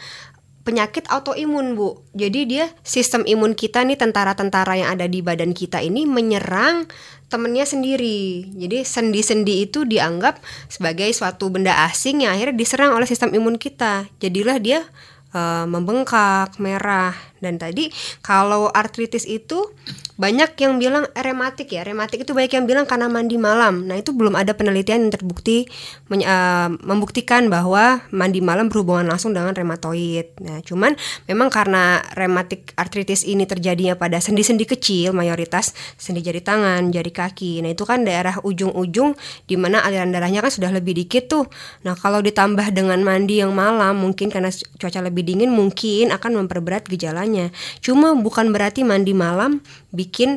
penyakit 0.62 1.10
autoimun 1.10 1.74
bu. 1.74 2.02
Jadi 2.14 2.46
dia 2.46 2.66
sistem 2.86 3.26
imun 3.26 3.58
kita 3.58 3.82
nih 3.82 3.98
tentara-tentara 3.98 4.78
yang 4.78 4.90
ada 4.94 5.10
di 5.10 5.20
badan 5.26 5.54
kita 5.54 5.82
ini 5.82 6.06
menyerang 6.06 6.86
temennya 7.32 7.64
sendiri. 7.64 8.52
Jadi 8.54 8.84
sendi-sendi 8.84 9.66
itu 9.66 9.88
dianggap 9.88 10.44
sebagai 10.68 11.08
suatu 11.16 11.48
benda 11.48 11.88
asing 11.88 12.28
yang 12.28 12.36
akhirnya 12.36 12.60
diserang 12.60 12.92
oleh 12.92 13.08
sistem 13.08 13.32
imun 13.32 13.56
kita. 13.56 14.06
Jadilah 14.20 14.60
dia 14.60 14.84
uh, 15.32 15.66
membengkak 15.66 16.60
merah. 16.60 17.16
Dan 17.42 17.58
tadi 17.58 17.90
kalau 18.22 18.70
artritis 18.70 19.26
itu 19.26 19.74
banyak 20.22 20.54
yang 20.62 20.78
bilang 20.78 21.10
rematik 21.18 21.74
ya. 21.74 21.82
Rematik 21.82 22.22
itu 22.22 22.38
banyak 22.38 22.54
yang 22.54 22.70
bilang 22.70 22.86
karena 22.86 23.10
mandi 23.10 23.42
malam. 23.42 23.90
Nah 23.90 23.98
itu 23.98 24.14
belum 24.14 24.38
ada 24.38 24.54
penelitian 24.54 25.10
yang 25.10 25.14
terbukti 25.18 25.66
uh, 26.14 26.70
membuktikan 26.78 27.50
bahwa 27.50 28.06
mandi 28.14 28.38
malam 28.38 28.70
berhubungan 28.70 29.10
langsung 29.10 29.34
dengan 29.34 29.58
rematoid. 29.58 30.38
Nah 30.46 30.62
cuman 30.62 30.94
memang 31.26 31.50
karena 31.50 32.06
rematik 32.14 32.78
artritis 32.78 33.26
ini 33.26 33.50
terjadinya 33.50 33.98
pada 33.98 34.22
sendi-sendi 34.22 34.70
kecil 34.70 35.10
mayoritas 35.18 35.74
sendi 35.98 36.22
jari 36.22 36.46
tangan 36.46 36.94
jari 36.94 37.10
kaki. 37.10 37.66
Nah 37.66 37.74
itu 37.74 37.82
kan 37.82 38.06
daerah 38.06 38.38
ujung-ujung 38.46 39.18
di 39.50 39.58
mana 39.58 39.82
aliran 39.82 40.14
darahnya 40.14 40.46
kan 40.46 40.54
sudah 40.54 40.70
lebih 40.70 40.94
dikit 41.02 41.34
tuh. 41.34 41.50
Nah 41.82 41.98
kalau 41.98 42.22
ditambah 42.22 42.70
dengan 42.78 43.02
mandi 43.02 43.42
yang 43.42 43.58
malam 43.58 43.98
mungkin 43.98 44.30
karena 44.30 44.54
cuaca 44.78 45.02
lebih 45.02 45.26
dingin 45.26 45.50
mungkin 45.50 46.14
akan 46.14 46.46
memperberat 46.46 46.86
gejalanya. 46.86 47.50
Cuma 47.82 48.14
bukan 48.14 48.54
berarti 48.54 48.86
mandi 48.86 49.18
malam 49.18 49.66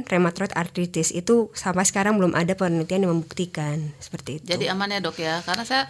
rheumatoid 0.06 0.54
arthritis 0.54 1.10
itu 1.10 1.50
sampai 1.52 1.84
sekarang 1.84 2.16
belum 2.16 2.32
ada 2.32 2.54
penelitian 2.54 3.04
yang 3.06 3.12
membuktikan 3.18 3.92
seperti 3.98 4.40
itu. 4.40 4.46
Jadi 4.54 4.70
aman 4.70 4.94
ya 4.94 5.00
dok 5.02 5.18
ya, 5.18 5.42
karena 5.42 5.64
saya 5.66 5.84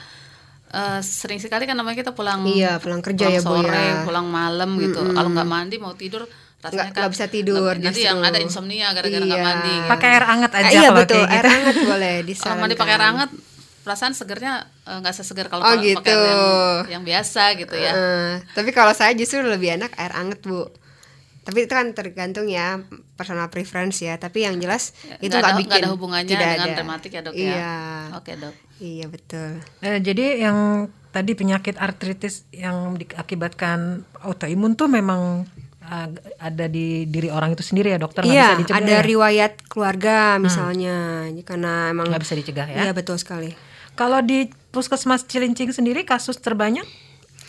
uh, 0.75 1.01
sering 1.01 1.39
sekali 1.39 1.65
kan 1.69 1.79
namanya 1.79 2.03
kita 2.03 2.13
pulang 2.13 2.43
iya 2.51 2.83
pulang 2.83 3.05
kerja 3.05 3.31
pulang 3.31 3.37
ya 3.39 3.41
sore, 3.41 3.63
bu 3.63 3.71
ya. 3.71 3.95
pulang 4.03 4.27
malam 4.27 4.71
gitu. 4.83 5.01
Mm 5.01 5.07
-hmm. 5.09 5.17
Kalau 5.17 5.29
nggak 5.31 5.49
mandi 5.49 5.77
mau 5.79 5.95
tidur 5.95 6.23
rasanya 6.65 6.81
nggak, 6.81 6.95
kan 6.97 7.01
nggak 7.05 7.13
bisa 7.13 7.27
tidur. 7.29 7.73
Nanti 7.77 8.01
yang 8.03 8.21
ada 8.25 8.39
insomnia 8.41 8.89
gara-gara 8.97 9.25
nggak 9.25 9.41
iya. 9.41 9.47
mandi. 9.47 9.75
Gitu. 9.77 9.91
Pakai 9.93 10.09
air 10.11 10.25
hangat 10.25 10.53
aja 10.57 10.69
iya 10.73 10.89
kalau 10.89 10.99
betul 11.05 11.23
kayak 11.23 11.31
air 11.31 11.45
gitu. 11.45 11.55
hangat 11.55 11.77
boleh 11.85 12.15
Kalau 12.43 12.57
mandi 12.59 12.75
pakai 12.75 12.95
air 12.97 13.05
hangat 13.05 13.31
perasaan 13.85 14.13
segernya 14.17 14.53
nggak 14.89 15.13
uh, 15.13 15.17
sesegar 15.17 15.47
kalau 15.53 15.61
Oh, 15.61 15.77
pakai 15.77 15.93
gitu. 15.93 16.09
air 16.09 16.25
yang, 16.25 16.45
yang 16.89 17.03
biasa 17.05 17.43
gitu 17.61 17.77
ya. 17.77 17.93
Eh, 17.93 18.33
tapi 18.57 18.73
kalau 18.73 18.97
saya 18.97 19.13
justru 19.13 19.45
lebih 19.45 19.77
enak 19.77 19.93
air 20.01 20.13
hangat 20.17 20.41
bu 20.41 20.65
tapi 21.45 21.69
itu 21.69 21.73
kan 21.77 21.93
tergantung 21.93 22.49
ya 22.49 22.81
personal 23.21 23.53
preference 23.53 24.01
ya. 24.01 24.17
Tapi 24.17 24.49
yang 24.49 24.57
jelas 24.57 24.97
itu 25.21 25.29
Nggak 25.31 25.61
bikin 25.61 25.83
ada 25.85 25.89
hubungannya 25.93 26.33
tidak 26.33 26.49
dengan 26.57 26.69
ada. 26.73 26.81
rematik 26.81 27.11
ya 27.13 27.21
dok 27.21 27.35
ya. 27.37 27.45
iya. 27.45 27.77
Oke 28.17 28.33
dok. 28.41 28.55
iya 28.81 29.07
betul. 29.07 29.51
Eh, 29.85 30.01
jadi 30.01 30.49
yang 30.49 30.89
tadi 31.13 31.37
penyakit 31.37 31.77
artritis 31.79 32.49
yang 32.51 32.97
diakibatkan 32.99 34.03
autoimun 34.25 34.75
tuh 34.75 34.91
memang 34.91 35.47
uh, 35.85 36.09
ada 36.41 36.67
di 36.67 37.07
diri 37.07 37.29
orang 37.29 37.53
itu 37.53 37.63
sendiri 37.63 37.93
ya 37.93 38.01
dokter? 38.01 38.25
Iya 38.25 38.57
bisa 38.57 38.61
dicegah 38.65 38.81
ada 38.81 38.97
ya? 38.99 39.03
riwayat 39.05 39.53
keluarga 39.69 40.41
misalnya. 40.41 41.29
Ini 41.29 41.43
karena 41.45 41.93
emang 41.93 42.09
nggak 42.09 42.23
bisa 42.25 42.35
dicegah 42.35 42.67
ya? 42.67 42.89
Iya 42.89 42.93
betul 42.97 43.21
sekali. 43.21 43.53
Kalau 43.95 44.19
di 44.25 44.51
puskesmas 44.75 45.23
Cilincing 45.29 45.71
sendiri 45.71 46.03
kasus 46.03 46.41
terbanyak 46.43 46.89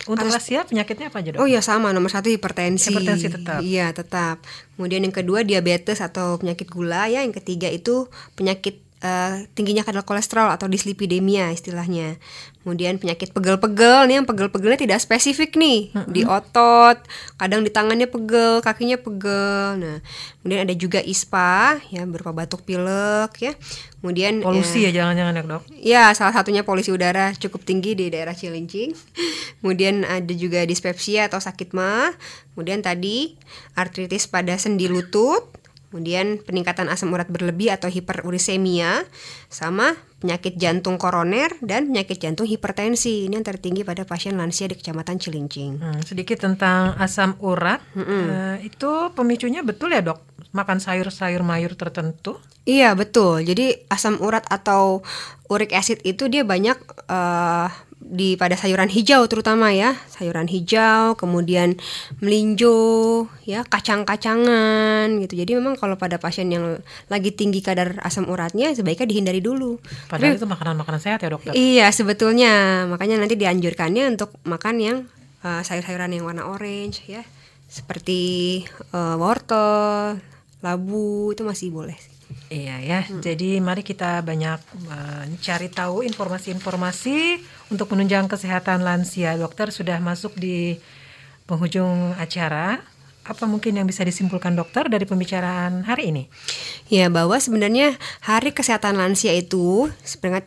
untuk 0.06 0.26
lansia 0.30 0.62
penyakitnya 0.62 1.10
apa 1.10 1.18
aja 1.22 1.30
dok 1.34 1.40
Oh 1.42 1.48
iya 1.50 1.60
sama 1.62 1.90
nomor 1.90 2.10
satu 2.10 2.30
hipertensi. 2.30 2.94
Hipertensi 2.94 3.26
tetap. 3.30 3.60
Iya 3.62 3.90
tetap. 3.90 4.42
Kemudian 4.78 5.02
yang 5.02 5.14
kedua 5.14 5.42
diabetes 5.42 5.98
atau 5.98 6.38
penyakit 6.38 6.70
gula 6.70 7.10
ya. 7.10 7.26
Yang 7.26 7.42
ketiga 7.42 7.68
itu 7.70 8.06
penyakit 8.38 8.78
eh, 9.02 9.46
tingginya 9.52 9.82
kadar 9.82 10.06
kolesterol 10.06 10.54
atau 10.54 10.70
dislipidemia 10.70 11.50
istilahnya. 11.50 12.18
Kemudian 12.66 12.98
penyakit 12.98 13.30
pegel-pegel 13.30 14.10
nih 14.10 14.18
yang 14.18 14.26
pegel-pegelnya 14.26 14.74
tidak 14.74 14.98
spesifik 14.98 15.54
nih 15.54 15.94
di 16.10 16.26
otot, 16.26 16.98
kadang 17.38 17.62
di 17.62 17.70
tangannya 17.70 18.10
pegel, 18.10 18.58
kakinya 18.58 18.98
pegel. 18.98 19.78
Nah, 19.78 20.02
kemudian 20.42 20.66
ada 20.66 20.74
juga 20.74 20.98
ISPA 20.98 21.78
ya 21.94 22.02
berupa 22.10 22.34
batuk 22.34 22.66
pilek 22.66 23.38
ya. 23.38 23.54
Kemudian 24.02 24.42
polusi 24.42 24.82
eh, 24.82 24.90
ya 24.90 24.98
jangan-jangan 24.98 25.38
ya 25.38 25.42
dok 25.46 25.62
Ya, 25.78 26.04
salah 26.18 26.34
satunya 26.34 26.66
polusi 26.66 26.90
udara 26.90 27.30
cukup 27.38 27.62
tinggi 27.62 27.94
di 27.94 28.10
daerah 28.10 28.34
Cilincing. 28.34 28.98
Kemudian 29.62 30.02
ada 30.02 30.34
juga 30.34 30.66
dispepsia 30.66 31.30
atau 31.30 31.38
sakit 31.38 31.70
mah. 31.70 32.18
Kemudian 32.58 32.82
tadi 32.82 33.38
artritis 33.78 34.26
pada 34.26 34.58
sendi 34.58 34.90
lutut. 34.90 35.54
Kemudian 35.90 36.42
peningkatan 36.42 36.90
asam 36.90 37.14
urat 37.14 37.30
berlebih 37.30 37.70
atau 37.70 37.86
hiperurisemia 37.86 39.06
sama 39.46 39.94
penyakit 40.18 40.58
jantung 40.58 40.98
koroner 40.98 41.54
dan 41.62 41.88
penyakit 41.92 42.18
jantung 42.18 42.48
hipertensi. 42.48 43.30
Ini 43.30 43.38
yang 43.38 43.46
tertinggi 43.46 43.86
pada 43.86 44.02
pasien 44.02 44.34
lansia 44.34 44.66
di 44.66 44.74
Kecamatan 44.74 45.22
Cilincing. 45.22 45.78
Hmm, 45.78 46.00
sedikit 46.02 46.42
tentang 46.42 46.98
asam 46.98 47.38
urat 47.38 47.78
Eh, 48.26 48.72
itu 48.72 48.90
pemicunya 49.14 49.62
betul 49.62 49.94
ya 49.94 50.02
dok 50.02 50.18
makan 50.56 50.80
sayur-sayur 50.80 51.44
mayur 51.44 51.76
tertentu 51.76 52.40
Iya 52.66 52.98
betul. 52.98 53.46
Jadi 53.46 53.86
asam 53.86 54.18
urat 54.18 54.42
atau 54.50 55.06
uric 55.46 55.70
acid 55.70 56.02
itu 56.02 56.26
dia 56.26 56.42
banyak 56.42 56.74
eh, 57.06 57.68
di 58.06 58.38
pada 58.38 58.54
sayuran 58.54 58.86
hijau 58.86 59.26
terutama 59.26 59.74
ya, 59.74 59.98
sayuran 60.06 60.46
hijau, 60.46 61.18
kemudian 61.18 61.74
melinjo, 62.22 63.26
ya 63.42 63.66
kacang-kacangan 63.66 65.10
gitu. 65.26 65.34
Jadi 65.34 65.58
memang 65.58 65.74
kalau 65.74 65.98
pada 65.98 66.22
pasien 66.22 66.46
yang 66.48 66.78
lagi 67.10 67.34
tinggi 67.34 67.58
kadar 67.60 67.98
asam 68.06 68.30
uratnya 68.30 68.70
sebaiknya 68.72 69.10
dihindari 69.10 69.42
dulu. 69.42 69.82
padahal 70.06 70.38
itu 70.38 70.46
makanan-makanan 70.46 71.00
sehat 71.02 71.18
ya 71.20 71.28
dokter 71.28 71.50
Iya 71.52 71.90
sebetulnya 71.90 72.84
makanya 72.86 73.18
nanti 73.18 73.34
dianjurkannya 73.34 74.14
untuk 74.14 74.38
makan 74.46 74.74
yang 74.78 74.96
eh, 75.42 75.62
sayur-sayuran 75.66 76.14
yang 76.14 76.24
warna 76.24 76.46
orange 76.46 77.02
ya, 77.10 77.26
seperti 77.66 78.62
eh, 78.70 79.16
wortel, 79.18 80.16
labu 80.62 81.34
itu 81.34 81.42
masih 81.42 81.74
boleh. 81.74 82.15
Iya 82.46 82.78
ya, 82.82 83.00
jadi 83.22 83.58
mari 83.62 83.86
kita 83.86 84.22
banyak 84.22 84.58
mencari 84.86 85.66
tahu 85.70 86.06
informasi-informasi 86.06 87.42
untuk 87.74 87.94
menunjang 87.94 88.26
kesehatan 88.30 88.82
lansia. 88.82 89.34
Dokter 89.38 89.70
sudah 89.70 89.98
masuk 89.98 90.34
di 90.38 90.78
penghujung 91.46 92.14
acara. 92.18 92.82
Apa 93.26 93.50
mungkin 93.50 93.74
yang 93.74 93.90
bisa 93.90 94.06
disimpulkan 94.06 94.54
dokter 94.54 94.86
dari 94.86 95.02
pembicaraan 95.02 95.82
hari 95.82 96.14
ini? 96.14 96.24
Ya, 96.86 97.10
bahwa 97.10 97.34
sebenarnya 97.42 97.98
Hari 98.22 98.54
Kesehatan 98.54 98.94
Lansia 98.94 99.34
itu 99.34 99.90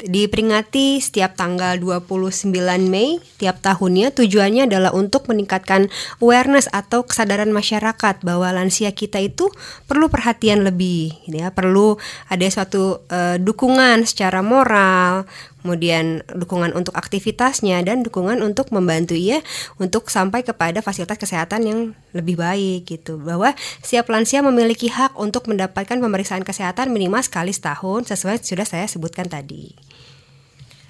diperingati 0.07 1.03
setiap 1.03 1.35
tanggal 1.35 1.75
29 1.75 2.55
Mei 2.87 3.19
tiap 3.35 3.59
tahunnya. 3.59 4.15
Tujuannya 4.15 4.71
adalah 4.71 4.95
untuk 4.95 5.27
meningkatkan 5.27 5.91
awareness 6.23 6.71
atau 6.71 7.03
kesadaran 7.03 7.51
masyarakat 7.51 8.23
bahwa 8.23 8.47
lansia 8.55 8.95
kita 8.95 9.19
itu 9.19 9.51
perlu 9.83 10.07
perhatian 10.07 10.63
lebih, 10.63 11.11
ya, 11.27 11.51
perlu 11.51 11.99
ada 12.31 12.47
suatu 12.47 13.03
eh, 13.11 13.35
dukungan 13.43 14.07
secara 14.07 14.39
moral, 14.39 15.27
kemudian 15.61 16.23
dukungan 16.31 16.71
untuk 16.75 16.95
aktivitasnya 16.95 17.83
dan 17.83 18.01
dukungan 18.03 18.39
untuk 18.39 18.71
membantu 18.71 19.15
ia 19.15 19.43
untuk 19.77 20.07
sampai 20.07 20.43
kepada 20.43 20.79
fasilitas 20.79 21.19
kesehatan 21.19 21.61
yang 21.67 21.79
lebih 22.15 22.39
baik 22.39 22.87
gitu. 22.87 23.19
Bahwa 23.19 23.53
setiap 23.83 24.09
lansia 24.09 24.39
memiliki 24.39 24.87
hak 24.87 25.19
untuk 25.19 25.47
mendapatkan 25.51 25.99
pemeriksaan 25.99 26.47
kesehatan 26.47 26.91
minimal 26.91 27.21
sekali 27.23 27.51
setahun 27.51 28.09
sesuai 28.09 28.41
sudah 28.41 28.67
saya 28.67 28.87
sebutkan 28.87 29.27
tadi. 29.27 29.75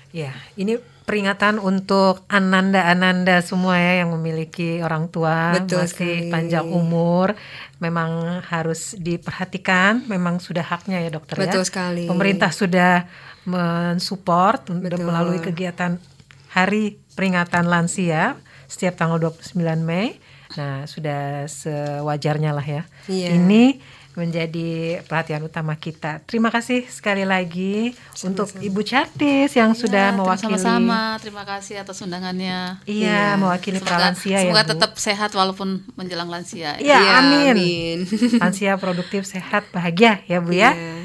Ya, 0.10 0.34
ini 0.58 0.82
peringatan 1.10 1.58
untuk 1.58 2.26
ananda-ananda 2.30 3.42
semua 3.42 3.82
ya 3.82 4.06
yang 4.06 4.14
memiliki 4.14 4.82
orang 4.86 5.10
tua 5.10 5.58
Betul 5.58 5.86
masih 5.86 5.94
sekali. 6.22 6.30
panjang 6.30 6.66
umur, 6.70 7.34
memang 7.82 8.42
harus 8.46 8.94
diperhatikan, 8.94 10.06
memang 10.06 10.38
sudah 10.38 10.62
haknya 10.62 11.02
ya 11.02 11.10
dokter 11.10 11.34
ya. 11.38 11.50
Betul 11.50 11.66
sekali. 11.66 12.06
Pemerintah 12.06 12.54
sudah 12.54 13.10
mensupport 13.44 14.60
Betul. 14.66 15.06
melalui 15.06 15.40
kegiatan 15.40 16.00
Hari 16.50 16.98
Peringatan 17.14 17.68
Lansia 17.68 18.36
setiap 18.66 18.96
tanggal 18.96 19.20
29 19.22 19.54
Mei. 19.80 20.18
Nah, 20.58 20.90
sudah 20.90 21.46
sewajarnya 21.46 22.52
lah 22.52 22.66
ya. 22.66 22.84
Iya. 23.06 23.38
Ini 23.38 23.78
menjadi 24.18 25.00
perhatian 25.06 25.46
utama 25.46 25.78
kita. 25.78 26.20
Terima 26.26 26.50
kasih 26.50 26.84
sekali 26.90 27.24
lagi 27.24 27.96
untuk 28.20 28.52
Ibu 28.52 28.82
Chartis 28.82 29.54
yang 29.54 29.72
sudah 29.72 30.12
Ya, 30.12 30.18
mewakili 30.18 30.58
sama-sama. 30.60 31.16
Terima 31.22 31.48
kasih 31.48 31.80
atas 31.80 32.02
undangannya. 32.02 32.82
Iya, 32.84 33.38
mewakili 33.38 33.80
Semoga, 33.80 33.88
pralansia 33.96 34.36
ya, 34.36 34.40
semoga 34.44 34.64
Bu. 34.66 34.70
tetap 34.76 34.92
sehat 34.98 35.32
walaupun 35.32 35.86
menjelang 35.96 36.28
lansia. 36.28 36.76
Iya, 36.82 36.98
Iya, 37.00 37.12
amin. 37.16 37.56
amin. 37.56 37.98
Lansia 38.42 38.76
produktif, 38.76 39.24
sehat, 39.24 39.70
bahagia 39.72 40.20
ya 40.26 40.44
Bu 40.44 40.52
ya. 40.52 40.74
Iya. 40.74 40.99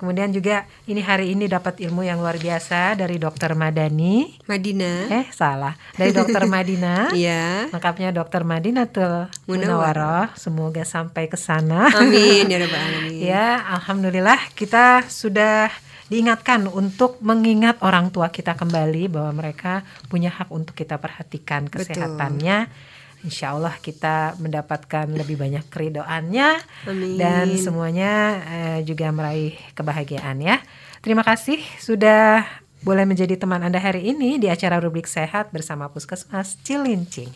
Kemudian 0.00 0.32
juga 0.32 0.64
ini 0.88 1.04
hari 1.04 1.36
ini 1.36 1.44
dapat 1.44 1.76
ilmu 1.84 2.00
yang 2.00 2.24
luar 2.24 2.40
biasa 2.40 2.96
dari 2.96 3.20
Dokter 3.20 3.52
Madani. 3.52 4.32
Madinah. 4.48 5.12
Eh, 5.12 5.26
salah. 5.28 5.76
Dari 5.92 6.08
Dokter 6.16 6.48
Madina. 6.56 7.12
Iya. 7.12 7.68
Lengkapnya 7.68 8.08
Dokter 8.08 8.40
Madinatul 8.40 9.28
Munawaroh. 9.44 9.52
Munawaroh. 9.52 10.26
Semoga 10.40 10.88
sampai 10.88 11.28
ke 11.28 11.36
sana. 11.36 11.92
Amin 11.92 12.48
ya 12.52 12.64
rabbal 12.64 12.80
alamin. 12.80 13.20
Ya, 13.20 13.60
alhamdulillah 13.76 14.40
kita 14.56 15.04
sudah 15.12 15.68
diingatkan 16.08 16.64
untuk 16.66 17.20
mengingat 17.20 17.76
orang 17.84 18.08
tua 18.08 18.32
kita 18.32 18.56
kembali 18.56 19.12
bahwa 19.12 19.36
mereka 19.44 19.84
punya 20.08 20.32
hak 20.32 20.48
untuk 20.48 20.72
kita 20.72 20.96
perhatikan 20.96 21.68
Betul. 21.68 21.86
Insya 23.20 23.52
Allah 23.52 23.76
kita 23.76 24.34
mendapatkan 24.40 25.04
lebih 25.06 25.36
banyak 25.36 25.68
keridoannya 25.68 26.48
Amin. 26.88 27.20
dan 27.20 27.52
semuanya 27.54 28.12
eh, 28.42 28.78
juga 28.82 29.12
meraih 29.12 29.54
kebahagiaan 29.72 30.40
ya. 30.40 30.56
Terima 31.00 31.20
kasih 31.20 31.60
sudah 31.76 32.44
boleh 32.80 33.04
menjadi 33.04 33.36
teman 33.36 33.60
Anda 33.60 33.76
hari 33.76 34.08
ini 34.08 34.40
di 34.40 34.48
acara 34.48 34.80
Rubrik 34.80 35.04
Sehat 35.04 35.52
bersama 35.52 35.92
Puskesmas 35.92 36.56
Cilincing. 36.64 37.28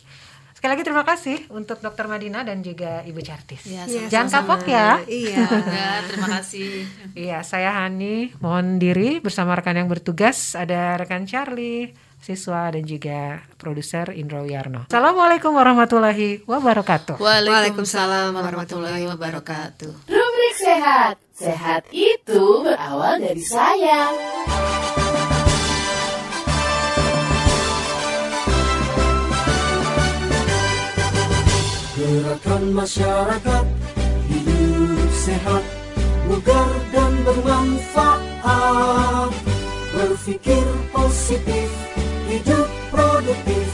Sekali 0.57 0.81
lagi 0.81 0.85
terima 0.89 1.05
kasih 1.05 1.45
untuk 1.53 1.85
Dokter 1.85 2.09
Madina 2.09 2.41
dan 2.41 2.65
juga 2.65 3.05
Ibu 3.05 3.21
Chartis. 3.21 3.69
Iya, 3.69 3.85
Iya, 3.85 4.09
Jangan 4.09 4.29
sama-sama. 4.33 4.57
kapok 4.57 4.63
ya. 4.65 4.89
Iya. 5.05 5.45
Semoga, 5.45 5.89
terima 6.09 6.29
kasih. 6.41 6.71
Iya, 7.13 7.39
saya 7.45 7.71
Hani 7.77 8.33
mohon 8.41 8.81
diri 8.81 9.21
bersama 9.21 9.53
rekan 9.53 9.77
yang 9.77 9.93
bertugas 9.93 10.57
ada 10.57 10.97
rekan 10.97 11.29
Charlie, 11.29 11.93
siswa 12.25 12.73
dan 12.73 12.89
juga 12.89 13.45
produser 13.61 14.17
Indro 14.17 14.49
Yarno. 14.49 14.89
Assalamualaikum 14.89 15.53
warahmatullahi 15.53 16.41
wabarakatuh. 16.49 17.21
Waalaikumsalam 17.21 18.33
warahmatullahi 18.33 19.05
wabarakatuh. 19.13 20.09
Rubrik 20.09 20.55
sehat. 20.57 21.21
Sehat 21.37 21.85
itu 21.93 22.65
berawal 22.65 23.21
dari 23.21 23.45
sayang. 23.45 24.17
Gerakan 31.95 32.75
masyarakat 32.75 33.65
hidup 34.33 35.11
sehat, 35.13 35.63
bugar 36.27 36.71
dan 36.91 37.13
bermanfaat. 37.29 39.31
Berpikir 39.95 40.67
positif, 40.91 41.71
hidup 42.35 42.67
produktif 42.91 43.71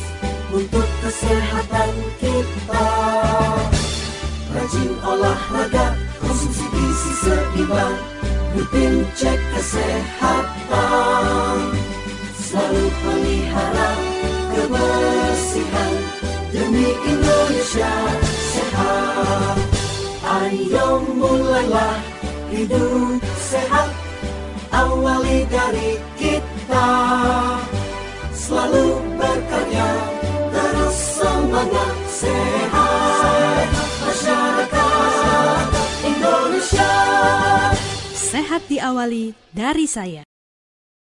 untuk 0.52 0.84
kesehatan 1.00 1.96
kita. 2.20 2.92
Rajin 4.52 4.92
olahraga, 5.00 5.96
konsumsi 6.20 6.68
gizi 6.68 7.12
seimbang, 7.24 7.96
rutin 8.52 9.08
cek 9.16 9.40
kesehatan. 9.56 10.52
Selalu 12.36 12.86
pelihara 13.00 13.90
kebersihan 14.52 15.94
demi 16.52 16.92
Indonesia 17.08 17.94
sehat. 18.28 19.56
Ayo 20.20 21.00
mulailah 21.16 21.96
hidup 22.52 23.24
sehat, 23.40 23.88
awali 24.68 25.48
dari 25.48 25.96
kita. 26.20 26.92
Selalu 28.50 28.98
berkarya, 29.14 29.90
terus 30.50 30.98
semangat 31.22 31.94
sehat. 32.10 33.66
Masyarakat 34.02 35.66
Indonesia. 36.02 36.94
Sehat 38.10 38.66
diawali 38.66 39.38
dari 39.54 39.86
saya. 39.86 40.29